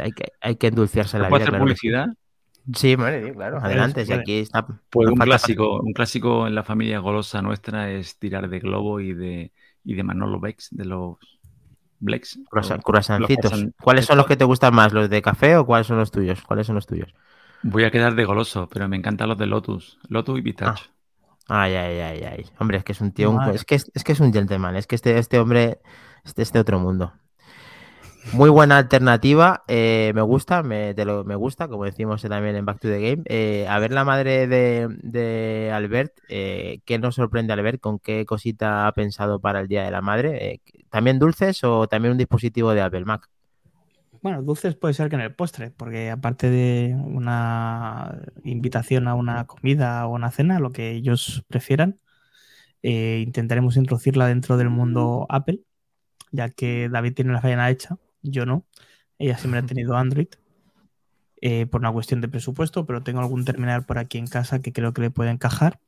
hay, 0.00 0.12
que, 0.12 0.32
hay 0.40 0.56
que 0.56 0.66
endulzarse 0.66 1.12
¿Se 1.12 1.18
la 1.18 1.28
vida. 1.28 1.36
hacer 1.36 1.48
claro 1.50 1.64
publicidad? 1.64 2.06
Sí, 2.74 2.94
hombre, 2.94 3.32
claro. 3.32 3.58
Adelante, 3.58 4.04
si 4.04 4.12
aquí 4.12 4.38
está. 4.40 4.66
Pues 4.90 5.08
un 5.08 5.16
clásico, 5.16 5.80
un 5.80 5.92
clásico 5.92 6.46
en 6.46 6.54
la 6.54 6.62
familia 6.62 6.98
golosa 6.98 7.40
nuestra 7.42 7.90
es 7.90 8.18
tirar 8.18 8.48
de 8.48 8.58
Globo 8.58 9.00
y 9.00 9.14
de, 9.14 9.52
y 9.84 9.94
de 9.94 10.02
Manolo 10.02 10.40
Bex, 10.40 10.68
de 10.72 10.84
los 10.84 11.16
Blex. 12.00 12.38
croissant- 12.50 12.82
croissancitos. 12.82 13.52
¿Cuáles 13.82 14.06
son 14.06 14.16
los 14.16 14.26
que 14.26 14.36
te 14.36 14.44
gustan 14.44 14.74
más? 14.74 14.92
¿Los 14.92 15.08
de 15.10 15.22
café 15.22 15.56
o 15.56 15.66
cuáles 15.66 15.86
son 15.86 15.98
los 15.98 16.10
tuyos? 16.10 16.40
¿Cuáles 16.42 16.66
son 16.66 16.74
los 16.76 16.86
tuyos? 16.86 17.14
Voy 17.62 17.84
a 17.84 17.90
quedar 17.90 18.14
de 18.14 18.24
goloso, 18.24 18.68
pero 18.72 18.88
me 18.88 18.96
encantan 18.96 19.28
los 19.28 19.36
de 19.38 19.46
Lotus. 19.46 19.98
Lotus 20.08 20.38
y 20.38 20.42
Pistacho. 20.42 20.84
Ay, 21.48 21.74
ay, 21.74 21.98
ay, 22.00 22.22
ay. 22.24 22.46
Hombre, 22.58 22.78
es 22.78 22.84
que 22.84 22.92
es 22.92 23.00
un 23.00 23.12
tío, 23.12 23.30
un- 23.30 23.36
es 23.54 23.64
que 23.64 23.74
es, 23.74 23.90
es 23.94 24.02
que 24.04 24.12
es 24.12 24.20
un 24.20 24.32
gentleman, 24.32 24.76
es 24.76 24.86
que 24.86 24.94
este, 24.94 25.18
este 25.18 25.38
hombre 25.38 25.80
es 26.24 26.34
de 26.34 26.42
este 26.42 26.58
otro 26.58 26.78
mundo. 26.78 27.12
Muy 28.28 28.48
buena 28.50 28.78
alternativa, 28.78 29.64
eh, 29.66 30.12
me 30.14 30.22
gusta, 30.22 30.62
me, 30.62 30.94
te 30.94 31.04
lo- 31.04 31.24
me 31.24 31.34
gusta, 31.34 31.66
como 31.68 31.84
decimos 31.84 32.22
también 32.22 32.54
en 32.54 32.64
Back 32.64 32.78
to 32.80 32.88
the 32.88 33.00
Game. 33.00 33.22
Eh, 33.26 33.66
a 33.68 33.78
ver 33.80 33.92
la 33.92 34.04
madre 34.04 34.46
de, 34.46 34.88
de 35.02 35.72
Albert, 35.74 36.12
eh, 36.28 36.80
¿qué 36.84 36.98
nos 36.98 37.16
sorprende 37.16 37.52
Albert? 37.52 37.80
¿Con 37.80 37.98
qué 37.98 38.24
cosita 38.26 38.86
ha 38.86 38.92
pensado 38.92 39.40
para 39.40 39.60
el 39.60 39.68
Día 39.68 39.82
de 39.84 39.90
la 39.90 40.00
Madre? 40.02 40.60
¿También 40.90 41.18
dulces 41.18 41.64
o 41.64 41.88
también 41.88 42.12
un 42.12 42.18
dispositivo 42.18 42.72
de 42.72 42.82
Apple 42.82 43.04
Mac? 43.04 43.28
Bueno, 44.22 44.42
dulces 44.42 44.76
puede 44.76 44.94
ser 44.94 45.08
que 45.08 45.16
en 45.16 45.22
el 45.22 45.34
postre, 45.34 45.70
porque 45.70 46.10
aparte 46.10 46.50
de 46.50 46.94
una 46.94 48.20
invitación 48.44 49.08
a 49.08 49.14
una 49.14 49.46
comida 49.46 50.06
o 50.06 50.14
una 50.14 50.30
cena, 50.30 50.60
lo 50.60 50.72
que 50.72 50.90
ellos 50.90 51.44
prefieran, 51.48 52.00
intentaremos 52.82 53.76
introducirla 53.76 54.26
dentro 54.26 54.56
del 54.56 54.70
mundo 54.70 55.26
Apple, 55.28 55.60
ya 56.32 56.50
que 56.50 56.88
David 56.90 57.14
tiene 57.14 57.32
la 57.32 57.42
faena 57.42 57.70
hecha, 57.70 57.98
yo 58.22 58.46
no. 58.46 58.64
Ella 59.18 59.36
siempre 59.38 59.60
ha 59.60 59.62
tenido 59.66 59.96
Android 59.96 60.28
eh, 61.40 61.66
por 61.66 61.80
una 61.80 61.92
cuestión 61.92 62.20
de 62.20 62.28
presupuesto, 62.28 62.86
pero 62.86 63.02
tengo 63.02 63.20
algún 63.20 63.44
terminal 63.44 63.84
por 63.86 63.98
aquí 63.98 64.18
en 64.18 64.26
casa 64.26 64.60
que 64.60 64.72
creo 64.72 64.92
que 64.92 65.02
le 65.02 65.10
puede 65.10 65.30
encajar. 65.30 65.80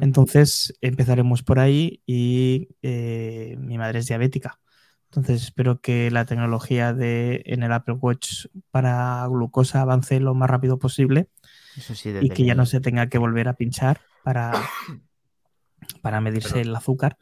Entonces 0.00 0.76
empezaremos 0.80 1.42
por 1.42 1.60
ahí 1.60 2.02
y 2.06 2.68
eh, 2.82 3.56
mi 3.58 3.78
madre 3.78 4.00
es 4.00 4.06
diabética. 4.06 4.58
Entonces 5.06 5.44
espero 5.44 5.80
que 5.80 6.10
la 6.10 6.24
tecnología 6.24 6.92
de, 6.92 7.42
en 7.46 7.62
el 7.62 7.72
Apple 7.72 7.94
Watch 7.94 8.46
para 8.70 9.24
glucosa 9.28 9.80
avance 9.80 10.18
lo 10.20 10.34
más 10.34 10.50
rápido 10.50 10.78
posible 10.78 11.28
sí, 11.78 12.12
y 12.20 12.30
que 12.30 12.44
ya 12.44 12.54
no 12.54 12.66
se 12.66 12.80
tenga 12.80 13.08
que 13.08 13.18
volver 13.18 13.48
a 13.48 13.54
pinchar 13.54 14.00
para, 14.24 14.52
para 16.02 16.20
medirse 16.20 16.50
Pero- 16.50 16.60
el 16.62 16.76
azúcar. 16.76 17.16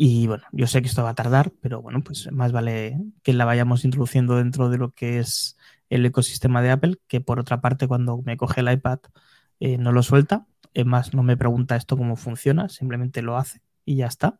Y 0.00 0.28
bueno, 0.28 0.44
yo 0.52 0.68
sé 0.68 0.80
que 0.80 0.86
esto 0.86 1.02
va 1.02 1.10
a 1.10 1.14
tardar, 1.16 1.50
pero 1.60 1.82
bueno, 1.82 2.04
pues 2.04 2.30
más 2.30 2.52
vale 2.52 3.00
que 3.24 3.32
la 3.32 3.44
vayamos 3.44 3.84
introduciendo 3.84 4.36
dentro 4.36 4.68
de 4.68 4.78
lo 4.78 4.92
que 4.92 5.18
es 5.18 5.58
el 5.90 6.06
ecosistema 6.06 6.62
de 6.62 6.70
Apple, 6.70 6.98
que 7.08 7.20
por 7.20 7.40
otra 7.40 7.60
parte 7.60 7.88
cuando 7.88 8.22
me 8.22 8.36
coge 8.36 8.60
el 8.60 8.70
iPad 8.70 9.00
eh, 9.58 9.76
no 9.76 9.90
lo 9.90 10.04
suelta. 10.04 10.46
Es 10.72 10.86
más, 10.86 11.14
no 11.14 11.24
me 11.24 11.36
pregunta 11.36 11.74
esto 11.74 11.96
cómo 11.96 12.14
funciona, 12.14 12.68
simplemente 12.68 13.22
lo 13.22 13.36
hace 13.36 13.60
y 13.84 13.96
ya 13.96 14.06
está. 14.06 14.38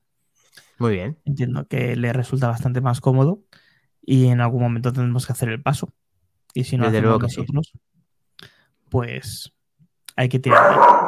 Muy 0.79 0.93
bien. 0.93 1.19
Entiendo 1.25 1.67
que 1.67 1.97
le 1.97 2.12
resulta 2.12 2.47
bastante 2.47 2.81
más 2.81 3.00
cómodo 3.00 3.43
y 4.00 4.29
en 4.29 4.41
algún 4.41 4.62
momento 4.62 4.93
tendremos 4.93 5.27
que 5.27 5.33
hacer 5.33 5.49
el 5.49 5.61
paso. 5.61 5.93
Y 6.55 6.62
si 6.62 6.77
no 6.77 6.85
Desde 6.85 7.00
luego 7.00 7.19
que 7.19 7.31
sí. 7.31 7.41
nosotros, 7.41 7.73
pues 8.88 9.53
hay 10.15 10.29
que 10.29 10.38
tirar. 10.38 11.08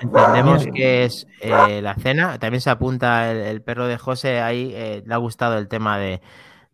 De. 0.00 0.08
Entendemos 0.08 0.66
que 0.74 1.04
es 1.04 1.26
eh, 1.40 1.80
la 1.82 1.94
cena. 1.94 2.38
También 2.38 2.60
se 2.60 2.70
apunta 2.70 3.30
el, 3.30 3.38
el 3.38 3.62
perro 3.62 3.86
de 3.86 3.96
José. 3.98 4.40
Ahí 4.40 4.72
eh, 4.74 5.02
le 5.06 5.14
ha 5.14 5.16
gustado 5.16 5.56
el 5.58 5.68
tema 5.68 5.98
de, 5.98 6.20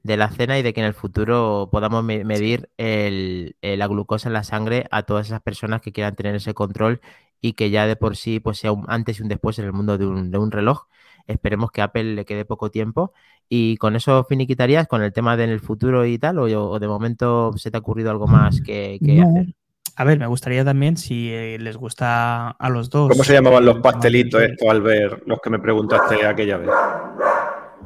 de 0.02 0.16
la 0.16 0.30
cena 0.30 0.58
y 0.58 0.62
de 0.62 0.72
que 0.74 0.80
en 0.80 0.86
el 0.86 0.94
futuro 0.94 1.68
podamos 1.72 2.04
me- 2.04 2.24
medir 2.24 2.70
el- 2.78 3.56
eh, 3.62 3.76
la 3.76 3.86
glucosa 3.88 4.28
en 4.28 4.34
la 4.34 4.44
sangre 4.44 4.86
a 4.90 5.04
todas 5.04 5.26
esas 5.28 5.42
personas 5.42 5.82
que 5.82 5.92
quieran 5.92 6.16
tener 6.16 6.34
ese 6.36 6.54
control 6.54 7.00
y 7.40 7.54
que 7.54 7.70
ya 7.70 7.86
de 7.86 7.96
por 7.96 8.16
sí 8.16 8.40
pues 8.40 8.58
sea 8.58 8.72
un 8.72 8.84
antes 8.88 9.18
y 9.20 9.22
un 9.22 9.28
después 9.28 9.58
en 9.58 9.66
el 9.66 9.72
mundo 9.72 9.98
de 9.98 10.06
un, 10.06 10.30
de 10.30 10.38
un 10.38 10.50
reloj. 10.52 10.86
Esperemos 11.26 11.70
que 11.72 11.82
a 11.82 11.84
Apple 11.84 12.14
le 12.14 12.24
quede 12.24 12.44
poco 12.44 12.70
tiempo. 12.70 13.12
Y 13.48 13.76
con 13.78 13.96
eso 13.96 14.24
finiquitarías 14.24 14.88
con 14.88 15.02
el 15.02 15.12
tema 15.12 15.36
del 15.36 15.60
futuro 15.60 16.06
y 16.06 16.18
tal, 16.18 16.38
o, 16.38 16.44
o 16.70 16.78
de 16.80 16.88
momento 16.88 17.52
se 17.56 17.70
te 17.70 17.76
ha 17.76 17.80
ocurrido 17.80 18.10
algo 18.10 18.26
más 18.28 18.60
que, 18.62 19.00
que 19.04 19.14
No. 19.14 19.28
hacer. 19.28 19.54
A 19.96 20.04
ver, 20.04 20.18
me 20.18 20.26
gustaría 20.26 20.64
también 20.64 20.96
si 20.96 21.30
eh, 21.32 21.58
les 21.60 21.76
gusta 21.76 22.48
a 22.50 22.68
los 22.70 22.88
dos. 22.90 23.10
¿Cómo 23.10 23.24
se 23.24 23.34
llamaban 23.34 23.64
los 23.64 23.74
tema 23.76 23.82
pastelitos 23.92 24.40
estos, 24.42 24.68
Albert? 24.68 25.22
Los 25.26 25.38
que 25.40 25.50
me 25.50 25.58
preguntaste 25.58 26.26
aquella 26.26 26.56
vez. 26.56 26.70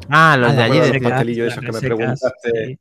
Ah, 0.08 0.36
los 0.38 0.50
Ah, 0.50 0.54
de 0.54 0.62
allí 0.62 0.78
de 0.80 1.00
pastelillos 1.00 1.46
las 1.48 1.52
esos 1.58 1.64
que 1.64 1.72
me 1.72 1.80
preguntaste. 1.80 2.66
sí. 2.66 2.78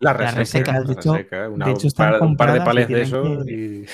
Las 0.00 0.18
Las 0.18 0.34
resecas, 0.34 0.74
resecas, 0.74 0.86
de 0.88 0.92
hecho- 0.94 1.12
resecas, 1.14 1.48
una- 1.50 1.64
de 1.66 1.70
hecho 1.72 1.80
un, 1.82 1.86
están 1.86 2.10
par, 2.12 2.22
un 2.22 2.36
par 2.36 2.52
de 2.52 2.60
palés 2.60 2.88
de 2.88 3.02
eso 3.02 3.22
que- 3.46 3.52
y... 3.52 3.86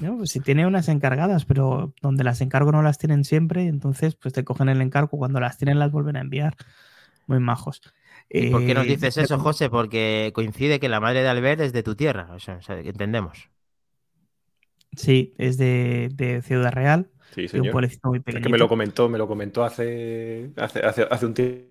No, 0.00 0.18
pues 0.18 0.30
si 0.30 0.40
tiene 0.40 0.66
unas 0.66 0.88
encargadas, 0.88 1.44
pero 1.44 1.94
donde 2.02 2.24
las 2.24 2.40
encargo 2.40 2.70
no 2.72 2.82
las 2.82 2.98
tienen 2.98 3.24
siempre, 3.24 3.66
entonces 3.68 4.14
pues 4.16 4.34
te 4.34 4.44
cogen 4.44 4.68
el 4.68 4.80
encargo, 4.82 5.16
cuando 5.16 5.40
las 5.40 5.56
tienen 5.58 5.78
las 5.78 5.90
vuelven 5.92 6.16
a 6.16 6.20
enviar. 6.20 6.54
Muy 7.26 7.38
majos. 7.38 7.80
¿Y 8.30 8.46
¿Por 8.46 8.64
qué 8.64 8.74
nos 8.74 8.86
Eh, 8.86 8.88
dices 8.88 9.16
eso, 9.18 9.38
José? 9.38 9.70
Porque 9.70 10.32
coincide 10.34 10.80
que 10.80 10.88
la 10.88 11.00
madre 11.00 11.22
de 11.22 11.28
Albert 11.28 11.60
es 11.60 11.72
de 11.72 11.82
tu 11.82 11.94
tierra, 11.96 12.28
o 12.34 12.38
sea, 12.40 12.56
o 12.56 12.62
sea, 12.62 12.78
entendemos. 12.80 13.50
Sí, 14.96 15.34
es 15.38 15.56
de, 15.58 16.10
de 16.12 16.42
Ciudad 16.42 16.72
Real, 16.72 17.10
Sí, 17.30 17.48
de 17.50 17.60
un 17.60 17.70
señor. 17.70 17.70
pueblecito 17.70 18.08
muy 18.08 18.20
Es 18.30 18.40
pequeñito. 18.40 18.40
que 18.40 18.48
me 18.48 18.58
lo 18.58 18.68
comentó, 18.68 19.08
me 19.08 19.18
lo 19.18 19.26
comentó 19.28 19.64
hace, 19.64 20.52
hace, 20.56 20.80
hace, 20.80 21.02
hace 21.10 21.26
un 21.26 21.34
tiempo 21.34 21.70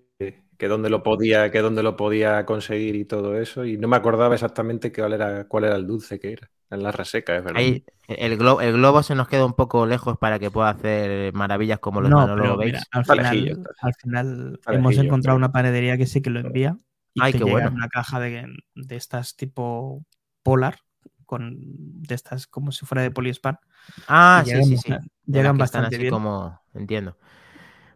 que 0.58 0.68
dónde 0.68 0.90
lo 0.90 1.02
podía, 1.02 1.50
que 1.50 1.60
dónde 1.60 1.82
lo 1.82 1.96
podía 1.96 2.46
conseguir 2.46 2.94
y 2.96 3.04
todo 3.04 3.36
eso, 3.40 3.64
y 3.64 3.76
no 3.78 3.88
me 3.88 3.96
acordaba 3.96 4.34
exactamente 4.34 4.92
cuál 4.92 5.14
era, 5.14 5.48
cuál 5.48 5.64
era 5.64 5.76
el 5.76 5.86
dulce 5.86 6.20
que 6.20 6.32
era. 6.32 6.50
En 6.72 6.82
la 6.82 6.90
reseca, 6.90 7.36
es 7.36 7.44
verdad. 7.44 7.70
Ahí, 7.70 7.84
el, 8.08 8.38
glo- 8.38 8.62
el 8.62 8.72
globo 8.74 9.02
se 9.02 9.14
nos 9.14 9.28
queda 9.28 9.44
un 9.46 9.52
poco 9.54 9.86
lejos 9.86 10.16
para 10.18 10.38
que 10.38 10.50
pueda 10.50 10.70
hacer 10.70 11.32
maravillas 11.34 11.78
como 11.80 12.00
los 12.00 12.14
No, 12.14 12.32
pero 12.34 12.56
mira, 12.58 12.88
al 12.90 13.04
final, 13.04 14.60
al 14.64 14.64
hemos 14.70 14.98
encontrado 14.98 15.36
una 15.36 15.52
panadería 15.52 15.96
que 15.98 16.06
sí 16.06 16.22
que 16.22 16.30
lo 16.30 16.40
envía 16.40 16.78
y 17.14 17.26
Ay, 17.26 17.32
te 17.32 17.38
qué 17.38 17.44
llega 17.44 17.44
bueno. 17.44 17.74
una 17.74 17.88
caja 17.88 18.18
de, 18.18 18.46
de 18.74 18.96
estas 18.96 19.36
tipo 19.36 20.04
polar, 20.42 20.78
con 21.26 21.56
de 22.02 22.14
estas 22.14 22.46
como 22.46 22.72
si 22.72 22.86
fuera 22.86 23.02
de 23.02 23.10
poliespan. 23.10 23.58
Ah, 24.06 24.44
sí, 24.46 24.62
llegan 24.62 24.62
sí, 24.62 24.76
sí. 24.76 24.98
Llegan 25.26 25.56
que 25.56 25.62
están 25.62 25.84
bastante 25.84 25.84
así 25.84 26.04
bien. 26.04 26.06
como. 26.06 26.60
Entiendo. 26.74 27.16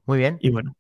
Muy 0.07 0.19
bien. 0.19 0.41
Y 0.41 0.51
bueno, 0.51 0.77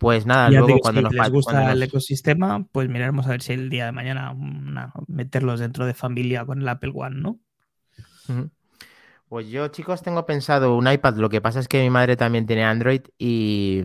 Pues 0.00 0.26
nada, 0.26 0.50
ya 0.50 0.62
luego 0.62 0.80
cuando 0.80 1.00
si 1.00 1.02
nos 1.02 1.14
les 1.14 1.30
gusta 1.30 1.72
el 1.72 1.82
ecosistema, 1.82 2.66
pues 2.72 2.88
miraremos 2.88 3.26
a 3.26 3.30
ver 3.30 3.42
si 3.42 3.52
el 3.52 3.70
día 3.70 3.86
de 3.86 3.92
mañana 3.92 4.32
una- 4.32 4.92
meterlos 5.06 5.60
dentro 5.60 5.86
de 5.86 5.94
familia 5.94 6.44
con 6.44 6.60
el 6.62 6.68
Apple 6.68 6.92
One, 6.94 7.20
¿no? 7.20 7.38
Pues 9.28 9.48
yo, 9.48 9.68
chicos, 9.68 10.02
tengo 10.02 10.26
pensado 10.26 10.76
un 10.76 10.90
iPad. 10.90 11.16
Lo 11.16 11.28
que 11.28 11.40
pasa 11.40 11.60
es 11.60 11.68
que 11.68 11.82
mi 11.82 11.90
madre 11.90 12.16
también 12.16 12.46
tiene 12.46 12.64
Android 12.64 13.02
y, 13.18 13.82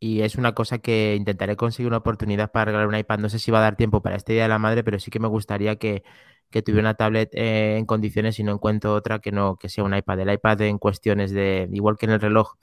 y 0.00 0.22
es 0.22 0.34
una 0.36 0.52
cosa 0.54 0.78
que 0.78 1.14
intentaré 1.16 1.56
conseguir 1.56 1.88
una 1.88 1.98
oportunidad 1.98 2.50
para 2.50 2.66
regalar 2.66 2.88
un 2.88 2.96
iPad. 2.96 3.18
No 3.20 3.28
sé 3.28 3.38
si 3.38 3.50
va 3.52 3.58
a 3.58 3.62
dar 3.62 3.76
tiempo 3.76 4.02
para 4.02 4.16
este 4.16 4.32
Día 4.32 4.42
de 4.44 4.48
la 4.48 4.58
Madre, 4.58 4.82
pero 4.82 4.98
sí 4.98 5.10
que 5.10 5.20
me 5.20 5.28
gustaría 5.28 5.76
que, 5.76 6.02
que 6.50 6.62
tuviera 6.62 6.80
una 6.88 6.94
tablet 6.94 7.30
eh, 7.34 7.76
en 7.78 7.86
condiciones 7.86 8.38
y 8.40 8.42
no 8.44 8.52
encuentro 8.52 8.92
otra 8.94 9.20
que 9.20 9.30
no 9.32 9.56
que 9.56 9.68
sea 9.68 9.84
un 9.84 9.94
iPad. 9.94 10.20
El 10.20 10.32
iPad 10.32 10.60
en 10.62 10.78
cuestiones 10.78 11.30
de, 11.30 11.68
igual 11.72 11.96
que 11.96 12.06
en 12.06 12.12
el 12.12 12.20
reloj, 12.20 12.54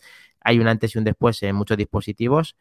hay 0.42 0.60
un 0.60 0.68
antes 0.68 0.96
y 0.96 0.98
un 0.98 1.06
después 1.06 1.42
en 1.44 1.56
muchos 1.56 1.78
dispositivos. 1.78 2.58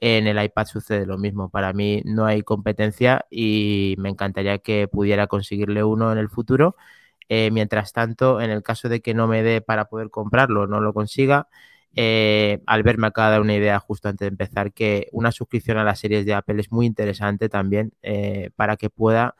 En 0.00 0.26
el 0.26 0.42
iPad 0.42 0.66
sucede 0.66 1.06
lo 1.06 1.18
mismo. 1.18 1.50
Para 1.50 1.72
mí 1.72 2.02
no 2.04 2.26
hay 2.26 2.42
competencia 2.42 3.26
y 3.30 3.94
me 3.98 4.08
encantaría 4.08 4.58
que 4.58 4.88
pudiera 4.88 5.26
conseguirle 5.26 5.84
uno 5.84 6.12
en 6.12 6.18
el 6.18 6.28
futuro. 6.30 6.76
Eh, 7.28 7.50
mientras 7.52 7.92
tanto, 7.92 8.40
en 8.40 8.50
el 8.50 8.62
caso 8.62 8.88
de 8.88 9.00
que 9.02 9.14
no 9.14 9.28
me 9.28 9.42
dé 9.42 9.60
para 9.60 9.86
poder 9.86 10.10
comprarlo, 10.10 10.66
no 10.66 10.80
lo 10.80 10.92
consiga, 10.94 11.48
eh, 11.94 12.60
Albert 12.66 12.98
me 12.98 13.08
acaba 13.08 13.28
de 13.28 13.32
dar 13.32 13.40
una 13.42 13.54
idea 13.54 13.78
justo 13.80 14.08
antes 14.08 14.26
de 14.26 14.28
empezar, 14.28 14.72
que 14.72 15.08
una 15.12 15.32
suscripción 15.32 15.78
a 15.78 15.84
las 15.84 16.00
series 16.00 16.24
de 16.26 16.34
Apple 16.34 16.60
es 16.60 16.72
muy 16.72 16.86
interesante 16.86 17.48
también 17.48 17.92
eh, 18.02 18.50
para 18.56 18.76
que 18.76 18.90
pueda 18.90 19.36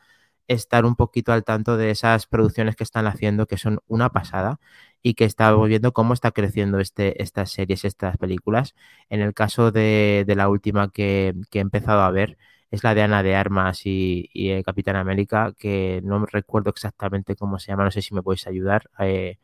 estar 0.54 0.84
un 0.84 0.96
poquito 0.96 1.32
al 1.32 1.44
tanto 1.44 1.76
de 1.76 1.90
esas 1.90 2.26
producciones 2.26 2.74
que 2.74 2.84
están 2.84 3.06
haciendo, 3.06 3.46
que 3.46 3.56
son 3.56 3.80
una 3.86 4.10
pasada, 4.10 4.58
y 5.02 5.14
que 5.14 5.24
estamos 5.24 5.68
viendo 5.68 5.92
cómo 5.92 6.12
está 6.12 6.32
creciendo 6.32 6.80
este, 6.80 7.22
estas 7.22 7.52
series, 7.52 7.84
estas 7.84 8.16
películas. 8.18 8.74
En 9.08 9.20
el 9.20 9.32
caso 9.32 9.70
de, 9.70 10.24
de 10.26 10.34
la 10.34 10.48
última 10.48 10.90
que, 10.90 11.34
que 11.50 11.58
he 11.58 11.62
empezado 11.62 12.00
a 12.00 12.10
ver, 12.10 12.36
es 12.70 12.82
la 12.84 12.94
de 12.94 13.02
Ana 13.02 13.22
de 13.22 13.36
Armas 13.36 13.86
y, 13.86 14.28
y 14.32 14.62
Capitán 14.64 14.96
América, 14.96 15.54
que 15.56 16.00
no 16.04 16.26
recuerdo 16.26 16.70
exactamente 16.70 17.36
cómo 17.36 17.58
se 17.58 17.68
llama, 17.68 17.84
no 17.84 17.90
sé 17.92 18.02
si 18.02 18.14
me 18.14 18.22
podéis 18.22 18.46
ayudar. 18.48 18.90
Eh, 18.98 19.38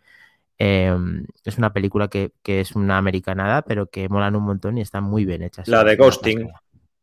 eh, 0.59 0.97
es 1.45 1.59
una 1.59 1.73
película 1.73 2.09
que, 2.09 2.33
que, 2.43 2.61
es 2.61 2.73
una 2.73 2.99
americanada, 2.99 3.63
pero 3.63 3.87
que 3.87 4.09
molan 4.09 4.35
un 4.37 4.45
montón 4.45 4.79
y 4.79 4.81
están 4.81 5.05
muy 5.05 5.25
bien 5.25 5.43
hechas. 5.43 5.69
La 5.69 5.85
de 5.85 5.97
Ghosting. 5.97 6.49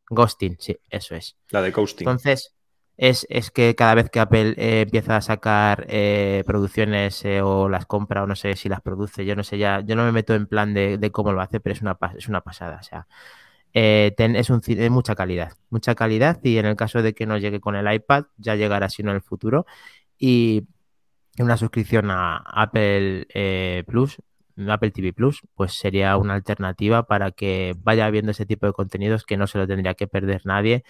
Ghosting, 0.10 0.58
sí, 0.60 0.78
eso 0.90 1.16
es. 1.16 1.38
La 1.50 1.62
de 1.62 1.72
Ghosting. 1.72 2.08
Entonces, 2.08 2.54
es, 2.98 3.26
es 3.30 3.52
que 3.52 3.76
cada 3.76 3.96
vez 3.96 4.10
que 4.10 4.20
Apple 4.20 4.54
eh, 4.58 4.82
empieza 4.82 5.18
a 5.18 5.22
sacar 5.22 5.86
eh, 5.90 6.44
producciones 6.46 7.26
eh, 7.26 7.42
o 7.42 7.68
las 7.70 7.86
compra 7.86 8.24
o 8.24 8.28
no 8.28 8.36
sé 8.36 8.56
si 8.56 8.70
las 8.70 8.82
produce, 8.82 9.26
yo 9.26 9.36
no 9.36 9.44
sé 9.44 9.58
ya, 9.58 9.82
yo 9.82 9.96
no 9.96 10.04
me 10.06 10.12
meto 10.12 10.36
en 10.36 10.46
plan 10.48 10.74
de, 10.74 11.10
cómo 11.12 11.32
lo 11.34 11.42
hace, 11.42 11.60
pero 11.60 11.74
es 11.74 11.82
una, 11.82 11.98
es 12.18 12.28
una 12.28 12.42
pasada. 12.42 12.80
O 12.80 12.84
sea, 12.84 13.08
es, 13.74 14.50
un, 14.50 14.62
mucha 14.92 15.16
calidad, 15.16 15.54
mucha 15.70 15.96
calidad 15.96 16.40
y 16.44 16.58
en 16.58 16.66
el 16.68 16.76
caso 16.76 17.02
de 17.02 17.14
que 17.14 17.26
no 17.26 17.38
llegue 17.38 17.60
con 17.60 17.76
el 17.76 17.92
iPad, 17.92 18.26
ya 18.38 18.56
llegará 18.56 18.90
sino 18.90 19.10
en 19.12 19.18
el 19.18 19.22
futuro. 19.24 19.66
Y 20.18 20.68
una 21.40 21.58
suscripción 21.58 22.12
a 22.12 22.38
Apple 22.38 23.28
Plus, 23.88 24.22
Apple 24.70 24.92
TV 24.92 25.14
Plus, 25.14 25.42
pues 25.56 25.74
sería 25.74 26.16
una 26.18 26.36
alternativa 26.36 27.04
para 27.08 27.32
que 27.32 27.76
vaya 27.80 28.10
viendo 28.12 28.32
ese 28.32 28.46
tipo 28.46 28.68
de 28.68 28.74
contenidos 28.74 29.26
que 29.26 29.38
no 29.38 29.48
se 29.48 29.58
lo 29.58 29.68
tendría 29.68 29.96
que 29.96 30.08
perder 30.08 30.42
nadie. 30.46 30.84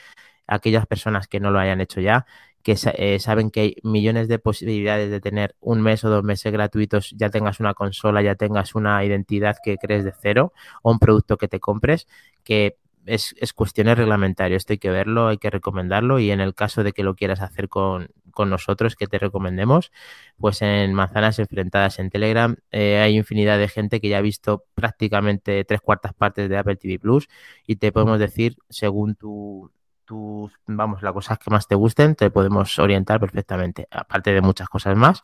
Aquellas 0.48 0.86
personas 0.86 1.28
que 1.28 1.40
no 1.40 1.52
lo 1.52 1.60
hayan 1.60 1.82
hecho 1.82 2.02
ya, 2.02 2.26
que 2.64 2.76
eh, 2.98 3.20
saben 3.20 3.52
que 3.52 3.60
hay 3.60 3.76
millones 3.84 4.28
de 4.28 4.40
posibilidades 4.40 5.12
de 5.12 5.20
tener 5.20 5.56
un 5.60 5.82
mes 5.82 6.04
o 6.04 6.10
dos 6.10 6.24
meses 6.24 6.52
gratuitos, 6.52 7.12
ya 7.18 7.30
tengas 7.30 7.60
una 7.60 7.74
consola, 7.74 8.22
ya 8.22 8.36
tengas 8.36 8.74
una 8.74 9.04
identidad 9.04 9.58
que 9.64 9.78
crees 9.78 10.06
de 10.06 10.14
cero 10.20 10.54
o 10.82 10.92
un 10.92 11.00
producto 11.00 11.38
que 11.38 11.48
te 11.50 11.60
compres, 11.60 12.08
que 12.44 12.78
es, 13.06 13.36
es 13.38 13.54
cuestiones 13.54 13.98
reglamentarias, 13.98 14.62
esto 14.62 14.74
hay 14.74 14.80
que 14.80 14.90
verlo, 14.90 15.28
hay 15.28 15.38
que 15.38 15.50
recomendarlo 15.50 16.20
y 16.20 16.32
en 16.32 16.40
el 16.40 16.56
caso 16.56 16.84
de 16.84 16.94
que 16.94 17.04
lo 17.04 17.16
quieras 17.16 17.42
hacer 17.42 17.68
con, 17.68 18.10
con 18.32 18.50
nosotros, 18.50 18.96
que 18.96 19.08
te 19.08 19.20
recomendemos, 19.20 19.92
pues 20.38 20.62
en 20.62 20.94
Manzanas 20.94 21.40
Enfrentadas 21.40 22.00
en 22.00 22.10
Telegram 22.10 22.56
eh, 22.72 23.00
hay 23.00 23.18
infinidad 23.18 23.60
de 23.60 23.68
gente 23.68 24.00
que 24.00 24.10
ya 24.10 24.20
ha 24.20 24.22
visto 24.22 24.66
prácticamente 24.74 25.66
tres 25.66 25.82
cuartas 25.82 26.14
partes 26.14 26.50
de 26.50 26.58
Apple 26.58 26.78
TV 26.78 27.00
Plus 27.00 27.28
y 27.68 27.76
te 27.76 27.92
podemos 27.92 28.20
decir, 28.20 28.58
según 28.70 29.16
tu, 29.16 29.70
tus, 30.06 30.52
vamos, 30.68 31.02
las 31.02 31.14
cosas 31.14 31.40
que 31.40 31.50
más 31.50 31.68
te 31.68 31.76
gusten, 31.76 32.16
te 32.16 32.30
podemos 32.30 32.78
orientar 32.80 33.20
perfectamente, 33.20 33.88
aparte 33.92 34.34
de 34.34 34.42
muchas 34.42 34.70
cosas 34.70 34.96
más. 34.96 35.22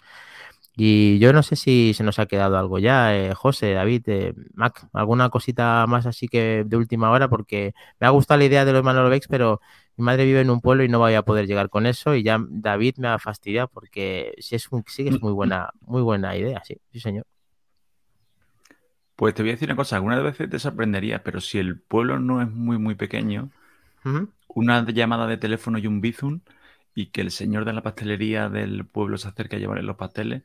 Y 0.81 1.19
yo 1.19 1.33
no 1.33 1.43
sé 1.43 1.57
si 1.57 1.93
se 1.93 2.03
nos 2.03 2.19
ha 2.19 2.25
quedado 2.25 2.57
algo 2.57 2.79
ya, 2.79 3.13
eh, 3.13 3.33
José, 3.33 3.74
David, 3.74 4.03
eh, 4.07 4.33
Mac, 4.53 4.88
alguna 4.93 5.29
cosita 5.29 5.86
más 5.88 6.05
así 6.05 6.29
que 6.29 6.63
de 6.65 6.77
última 6.77 7.12
hora, 7.12 7.27
porque 7.27 7.74
me 8.00 8.07
ha 8.07 8.12
gustado 8.12 8.38
la 8.38 8.45
idea 8.45 8.63
de 8.63 8.71
los 8.71 8.83
Manolo 8.83 9.09
Bex, 9.09 9.27
pero 9.27 9.59
mi 9.98 10.05
madre 10.05 10.24
vive 10.24 10.39
en 10.39 10.50
un 10.50 10.62
pueblo 10.62 10.83
y 10.83 10.88
no 10.88 11.00
voy 11.00 11.15
a 11.15 11.24
poder 11.24 11.48
llegar 11.48 11.69
con 11.69 11.86
eso. 11.86 12.15
Y 12.15 12.24
ya 12.24 12.39
David 12.50 12.95
me 12.98 13.09
ha 13.09 13.19
fastidiado 13.19 13.67
porque 13.67 14.33
sí, 14.39 14.55
es 14.55 14.69
sí 14.88 15.07
es 15.07 15.21
muy 15.21 15.33
buena, 15.33 15.69
muy 15.81 16.01
buena 16.01 16.38
idea, 16.38 16.62
sí, 16.63 16.77
sí, 16.93 17.01
señor. 17.01 17.25
Pues 19.17 19.33
te 19.33 19.43
voy 19.43 19.50
a 19.50 19.53
decir 19.55 19.67
una 19.67 19.75
cosa, 19.75 19.98
algunas 19.98 20.24
veces 20.24 20.50
te 20.50 20.59
sorprendería, 20.59 21.24
pero 21.24 21.41
si 21.41 21.59
el 21.59 21.77
pueblo 21.77 22.19
no 22.19 22.41
es 22.41 22.50
muy, 22.50 22.77
muy 22.77 22.95
pequeño, 22.95 23.50
Una 24.48 24.84
llamada 24.86 25.27
de 25.27 25.38
teléfono 25.38 25.77
y 25.77 25.88
un 25.88 26.01
bizum 26.01 26.41
y 26.96 27.08
que 27.12 27.22
el 27.22 27.32
señor 27.32 27.65
de 27.65 27.74
la 27.74 27.84
pastelería 27.84 28.50
del 28.50 28.86
pueblo 28.86 29.18
se 29.18 29.27
acerque 29.29 29.56
a 29.58 29.60
llevarle 29.60 29.84
los 29.84 29.96
pasteles, 29.98 30.44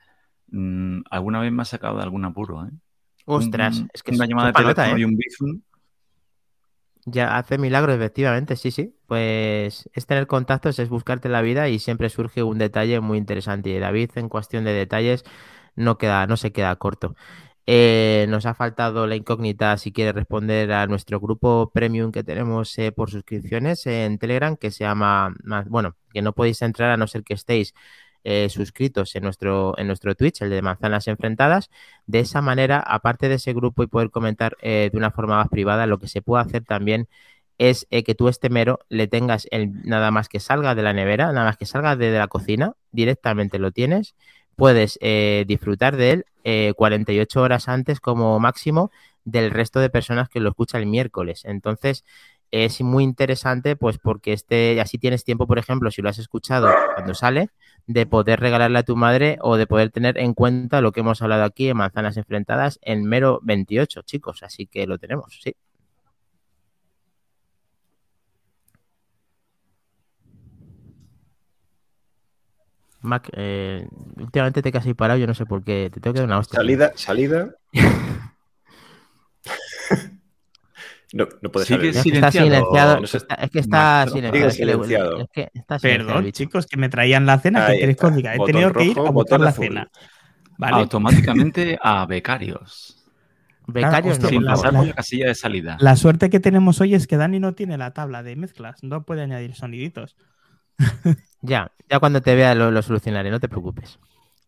mm, 0.48 1.00
alguna 1.10 1.40
vez 1.40 1.52
me 1.52 1.62
ha 1.62 1.64
sacado 1.64 1.96
de 1.96 2.02
algún 2.04 2.24
apuro, 2.24 2.66
¿eh? 2.66 2.70
Ostras, 3.26 3.74
Un- 3.74 3.90
es 3.92 4.02
que 4.02 4.12
una 4.12 4.26
es- 4.26 4.26
llamada 4.26 4.48
de 4.48 4.52
es 4.52 4.54
palota, 4.54 4.90
teléfono 4.92 4.96
¿eh? 4.96 4.98
y 4.98 5.04
un 5.04 5.16
bizum. 5.16 5.60
Ya 7.06 7.36
hace 7.36 7.58
milagros, 7.58 7.96
efectivamente, 7.96 8.56
sí, 8.56 8.70
sí. 8.70 8.96
Pues 9.06 9.90
es 9.92 10.06
tener 10.06 10.26
contactos, 10.26 10.78
es 10.78 10.88
buscarte 10.88 11.28
la 11.28 11.42
vida 11.42 11.68
y 11.68 11.78
siempre 11.78 12.08
surge 12.08 12.42
un 12.42 12.56
detalle 12.58 13.00
muy 13.00 13.18
interesante. 13.18 13.70
Y 13.70 13.78
David, 13.78 14.10
en 14.16 14.28
cuestión 14.30 14.64
de 14.64 14.72
detalles, 14.72 15.22
no 15.76 15.98
queda, 15.98 16.26
no 16.26 16.36
se 16.38 16.52
queda 16.52 16.74
corto. 16.76 17.14
Eh, 17.66 18.26
nos 18.28 18.44
ha 18.44 18.54
faltado 18.54 19.06
la 19.06 19.16
incógnita 19.16 19.76
si 19.78 19.90
quiere 19.90 20.12
responder 20.12 20.70
a 20.72 20.86
nuestro 20.86 21.18
grupo 21.18 21.70
premium 21.72 22.12
que 22.12 22.22
tenemos 22.22 22.76
eh, 22.78 22.92
por 22.92 23.10
suscripciones 23.10 23.86
en 23.86 24.18
Telegram, 24.18 24.56
que 24.56 24.70
se 24.70 24.84
llama, 24.84 25.34
ma- 25.42 25.64
bueno, 25.68 25.96
que 26.12 26.20
no 26.20 26.34
podéis 26.34 26.60
entrar 26.62 26.90
a 26.90 26.96
no 26.98 27.06
ser 27.06 27.24
que 27.24 27.32
estéis 27.34 27.74
eh, 28.24 28.48
suscritos 28.50 29.14
en 29.16 29.22
nuestro, 29.24 29.74
en 29.78 29.86
nuestro 29.86 30.14
Twitch, 30.14 30.42
el 30.42 30.50
de 30.50 30.60
Manzanas 30.62 31.08
Enfrentadas. 31.08 31.70
De 32.06 32.20
esa 32.20 32.42
manera, 32.42 32.80
aparte 32.80 33.28
de 33.28 33.36
ese 33.36 33.52
grupo 33.54 33.82
y 33.82 33.86
poder 33.86 34.10
comentar 34.10 34.56
de 34.62 34.90
una 34.94 35.10
forma 35.10 35.36
más 35.36 35.48
privada, 35.48 35.86
lo 35.86 35.98
que 35.98 36.08
se 36.08 36.22
puede 36.22 36.42
hacer 36.44 36.64
también 36.64 37.08
es 37.58 37.86
que 37.90 38.14
tú 38.14 38.28
este 38.28 38.50
mero 38.50 38.80
le 38.88 39.06
tengas 39.06 39.46
nada 39.84 40.10
más 40.10 40.28
que 40.28 40.40
salga 40.40 40.74
de 40.74 40.82
la 40.82 40.92
nevera, 40.92 41.32
nada 41.32 41.46
más 41.46 41.56
que 41.56 41.66
salga 41.66 41.96
de 41.96 42.10
la 42.18 42.28
cocina, 42.28 42.74
directamente 42.92 43.58
lo 43.58 43.70
tienes, 43.72 44.14
puedes 44.56 44.98
eh, 45.00 45.44
disfrutar 45.46 45.96
de 45.96 46.10
él 46.10 46.24
eh, 46.44 46.72
48 46.76 47.42
horas 47.42 47.68
antes 47.68 48.00
como 48.00 48.38
máximo 48.40 48.90
del 49.24 49.50
resto 49.50 49.80
de 49.80 49.90
personas 49.90 50.28
que 50.28 50.40
lo 50.40 50.50
escuchan 50.50 50.82
el 50.82 50.86
miércoles. 50.86 51.44
Entonces, 51.44 52.04
es 52.50 52.80
muy 52.82 53.02
interesante, 53.02 53.74
pues 53.74 53.98
porque 53.98 54.32
este, 54.32 54.80
así 54.80 54.98
tienes 54.98 55.24
tiempo, 55.24 55.46
por 55.46 55.58
ejemplo, 55.58 55.90
si 55.90 56.02
lo 56.02 56.08
has 56.08 56.18
escuchado 56.18 56.68
cuando 56.94 57.14
sale, 57.14 57.48
de 57.86 58.06
poder 58.06 58.40
regalarle 58.40 58.78
a 58.78 58.84
tu 58.84 58.96
madre 58.96 59.38
o 59.40 59.56
de 59.56 59.66
poder 59.66 59.90
tener 59.90 60.18
en 60.18 60.34
cuenta 60.34 60.80
lo 60.80 60.92
que 60.92 61.00
hemos 61.00 61.20
hablado 61.20 61.44
aquí 61.44 61.68
en 61.68 61.76
Manzanas 61.76 62.16
Enfrentadas 62.16 62.78
en 62.82 63.04
mero 63.04 63.40
28, 63.42 64.02
chicos. 64.02 64.42
Así 64.42 64.66
que 64.66 64.86
lo 64.86 64.98
tenemos, 64.98 65.40
sí. 65.42 65.56
Mac, 73.04 73.28
eh, 73.36 73.86
últimamente 74.16 74.62
te 74.62 74.72
casi 74.72 74.94
parado, 74.94 75.18
yo 75.20 75.26
no 75.26 75.34
sé 75.34 75.44
por 75.46 75.62
qué. 75.64 75.90
Te 75.92 76.00
tengo 76.00 76.14
que 76.14 76.20
dar 76.20 76.26
una 76.28 76.38
hostia. 76.38 76.56
Salida, 76.56 76.92
salida. 76.96 77.54
no, 81.12 81.28
no 81.42 81.50
puede. 81.52 81.64
Es 81.90 82.02
que 82.02 82.08
está 82.10 82.30
silenciado, 82.32 83.00
no 83.00 83.06
sé. 83.06 83.18
es 83.18 83.50
que 83.50 83.58
está 83.60 84.06
silenciado. 84.08 84.48
Es 84.48 84.56
que, 84.56 84.64
le- 84.64 84.72
silenciado. 84.72 85.20
es 85.20 85.28
que 85.32 85.50
está 85.54 85.78
silenciado 85.78 86.00
el 86.00 86.06
Perdón, 86.06 86.24
bicho. 86.24 86.36
chicos, 86.38 86.66
que 86.66 86.76
me 86.76 86.88
traían 86.88 87.26
la 87.26 87.38
cena. 87.38 87.66
Ahí 87.66 87.78
que 87.80 87.90
está. 87.90 88.08
He 88.08 88.38
Botón 88.38 88.46
tenido 88.46 88.72
que 88.72 88.84
ir 88.84 88.98
a 88.98 89.10
botón 89.10 89.44
la 89.44 89.50
azul. 89.50 89.66
cena. 89.66 89.90
¿Vale? 90.58 90.76
Automáticamente 90.76 91.78
a 91.82 92.06
becarios. 92.06 93.00
Becarios 93.66 94.18
no, 94.20 94.26
hostia, 94.26 94.28
sin 94.28 94.44
la 94.44 94.92
casilla 94.94 95.26
de 95.28 95.34
salida. 95.34 95.76
La 95.80 95.96
suerte 95.96 96.28
que 96.28 96.38
tenemos 96.38 96.82
hoy 96.82 96.94
es 96.94 97.06
que 97.06 97.16
Dani 97.16 97.40
no 97.40 97.54
tiene 97.54 97.78
la 97.78 97.92
tabla 97.92 98.22
de 98.22 98.36
mezclas, 98.36 98.82
no 98.82 99.04
puede 99.04 99.22
añadir 99.22 99.54
soniditos. 99.54 100.16
Ya, 101.46 101.70
ya 101.90 102.00
cuando 102.00 102.22
te 102.22 102.34
vea 102.34 102.54
lo, 102.54 102.80
solucionaré, 102.80 103.30
no 103.30 103.40
te 103.40 103.48
preocupes. 103.48 103.98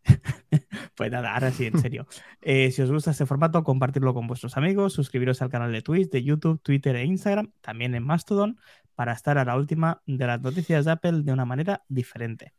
Pues 0.97 1.12
nada, 1.12 1.35
ahora 1.35 1.50
sí, 1.50 1.66
en 1.66 1.78
serio. 1.78 2.06
Eh, 2.40 2.71
si 2.71 2.80
os 2.80 2.90
gusta 2.90 3.11
este 3.11 3.26
formato, 3.26 3.62
compartirlo 3.62 4.14
con 4.14 4.26
vuestros 4.26 4.56
amigos, 4.56 4.95
suscribiros 4.95 5.43
al 5.43 5.50
canal 5.50 5.71
de 5.71 5.82
Twitch, 5.82 6.10
de 6.10 6.23
YouTube, 6.23 6.58
Twitter 6.62 6.97
e 6.97 7.04
Instagram, 7.04 7.52
también 7.60 7.95
en 7.95 8.02
Mastodon, 8.02 8.58
para 8.95 9.12
estar 9.12 9.36
a 9.36 9.45
la 9.45 9.56
última 9.56 10.00
de 10.06 10.26
las 10.26 10.41
noticias 10.41 10.86
de 10.86 10.93
Apple 10.93 11.21
de 11.23 11.32
una 11.34 11.45
manera 11.45 11.82
diferente. 11.89 12.54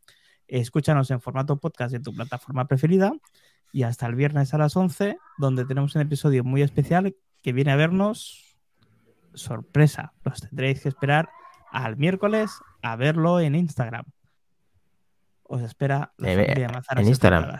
Escúchanos 0.48 1.10
en 1.10 1.20
formato 1.20 1.60
podcast 1.60 1.96
en 1.96 2.04
tu 2.04 2.14
plataforma 2.14 2.68
preferida 2.68 3.12
y 3.74 3.84
hasta 3.84 4.06
el 4.06 4.14
viernes 4.14 4.54
a 4.54 4.60
las 4.60 4.76
11, 4.76 5.18
donde 5.40 5.66
tenemos 5.66 5.96
un 5.96 6.04
episodio 6.04 6.44
muy 6.44 6.62
especial 6.62 7.16
que 7.42 7.54
viene 7.54 7.72
a 7.72 7.76
vernos 7.76 8.56
sorpresa. 9.34 10.14
Los 10.24 10.42
tendréis 10.42 10.82
que 10.82 10.90
esperar 10.90 11.28
al 11.72 11.98
miércoles 11.98 12.60
a 12.82 12.96
verlo 12.96 13.40
en 13.40 13.56
Instagram. 13.56 14.06
Os 15.44 15.62
espera 15.62 16.14
la 16.18 16.32
Eh, 16.34 16.36
de 16.36 16.64
en 16.96 17.08
Instagram. 17.08 17.60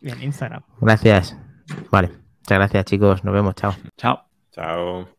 En 0.00 0.22
Instagram. 0.22 0.62
Gracias. 0.80 1.36
Vale. 1.90 2.08
Muchas 2.08 2.58
gracias, 2.58 2.84
chicos. 2.86 3.24
Nos 3.24 3.34
vemos. 3.34 3.54
Chao. 3.54 3.74
Chao. 3.96 4.24
Chao. 4.52 5.17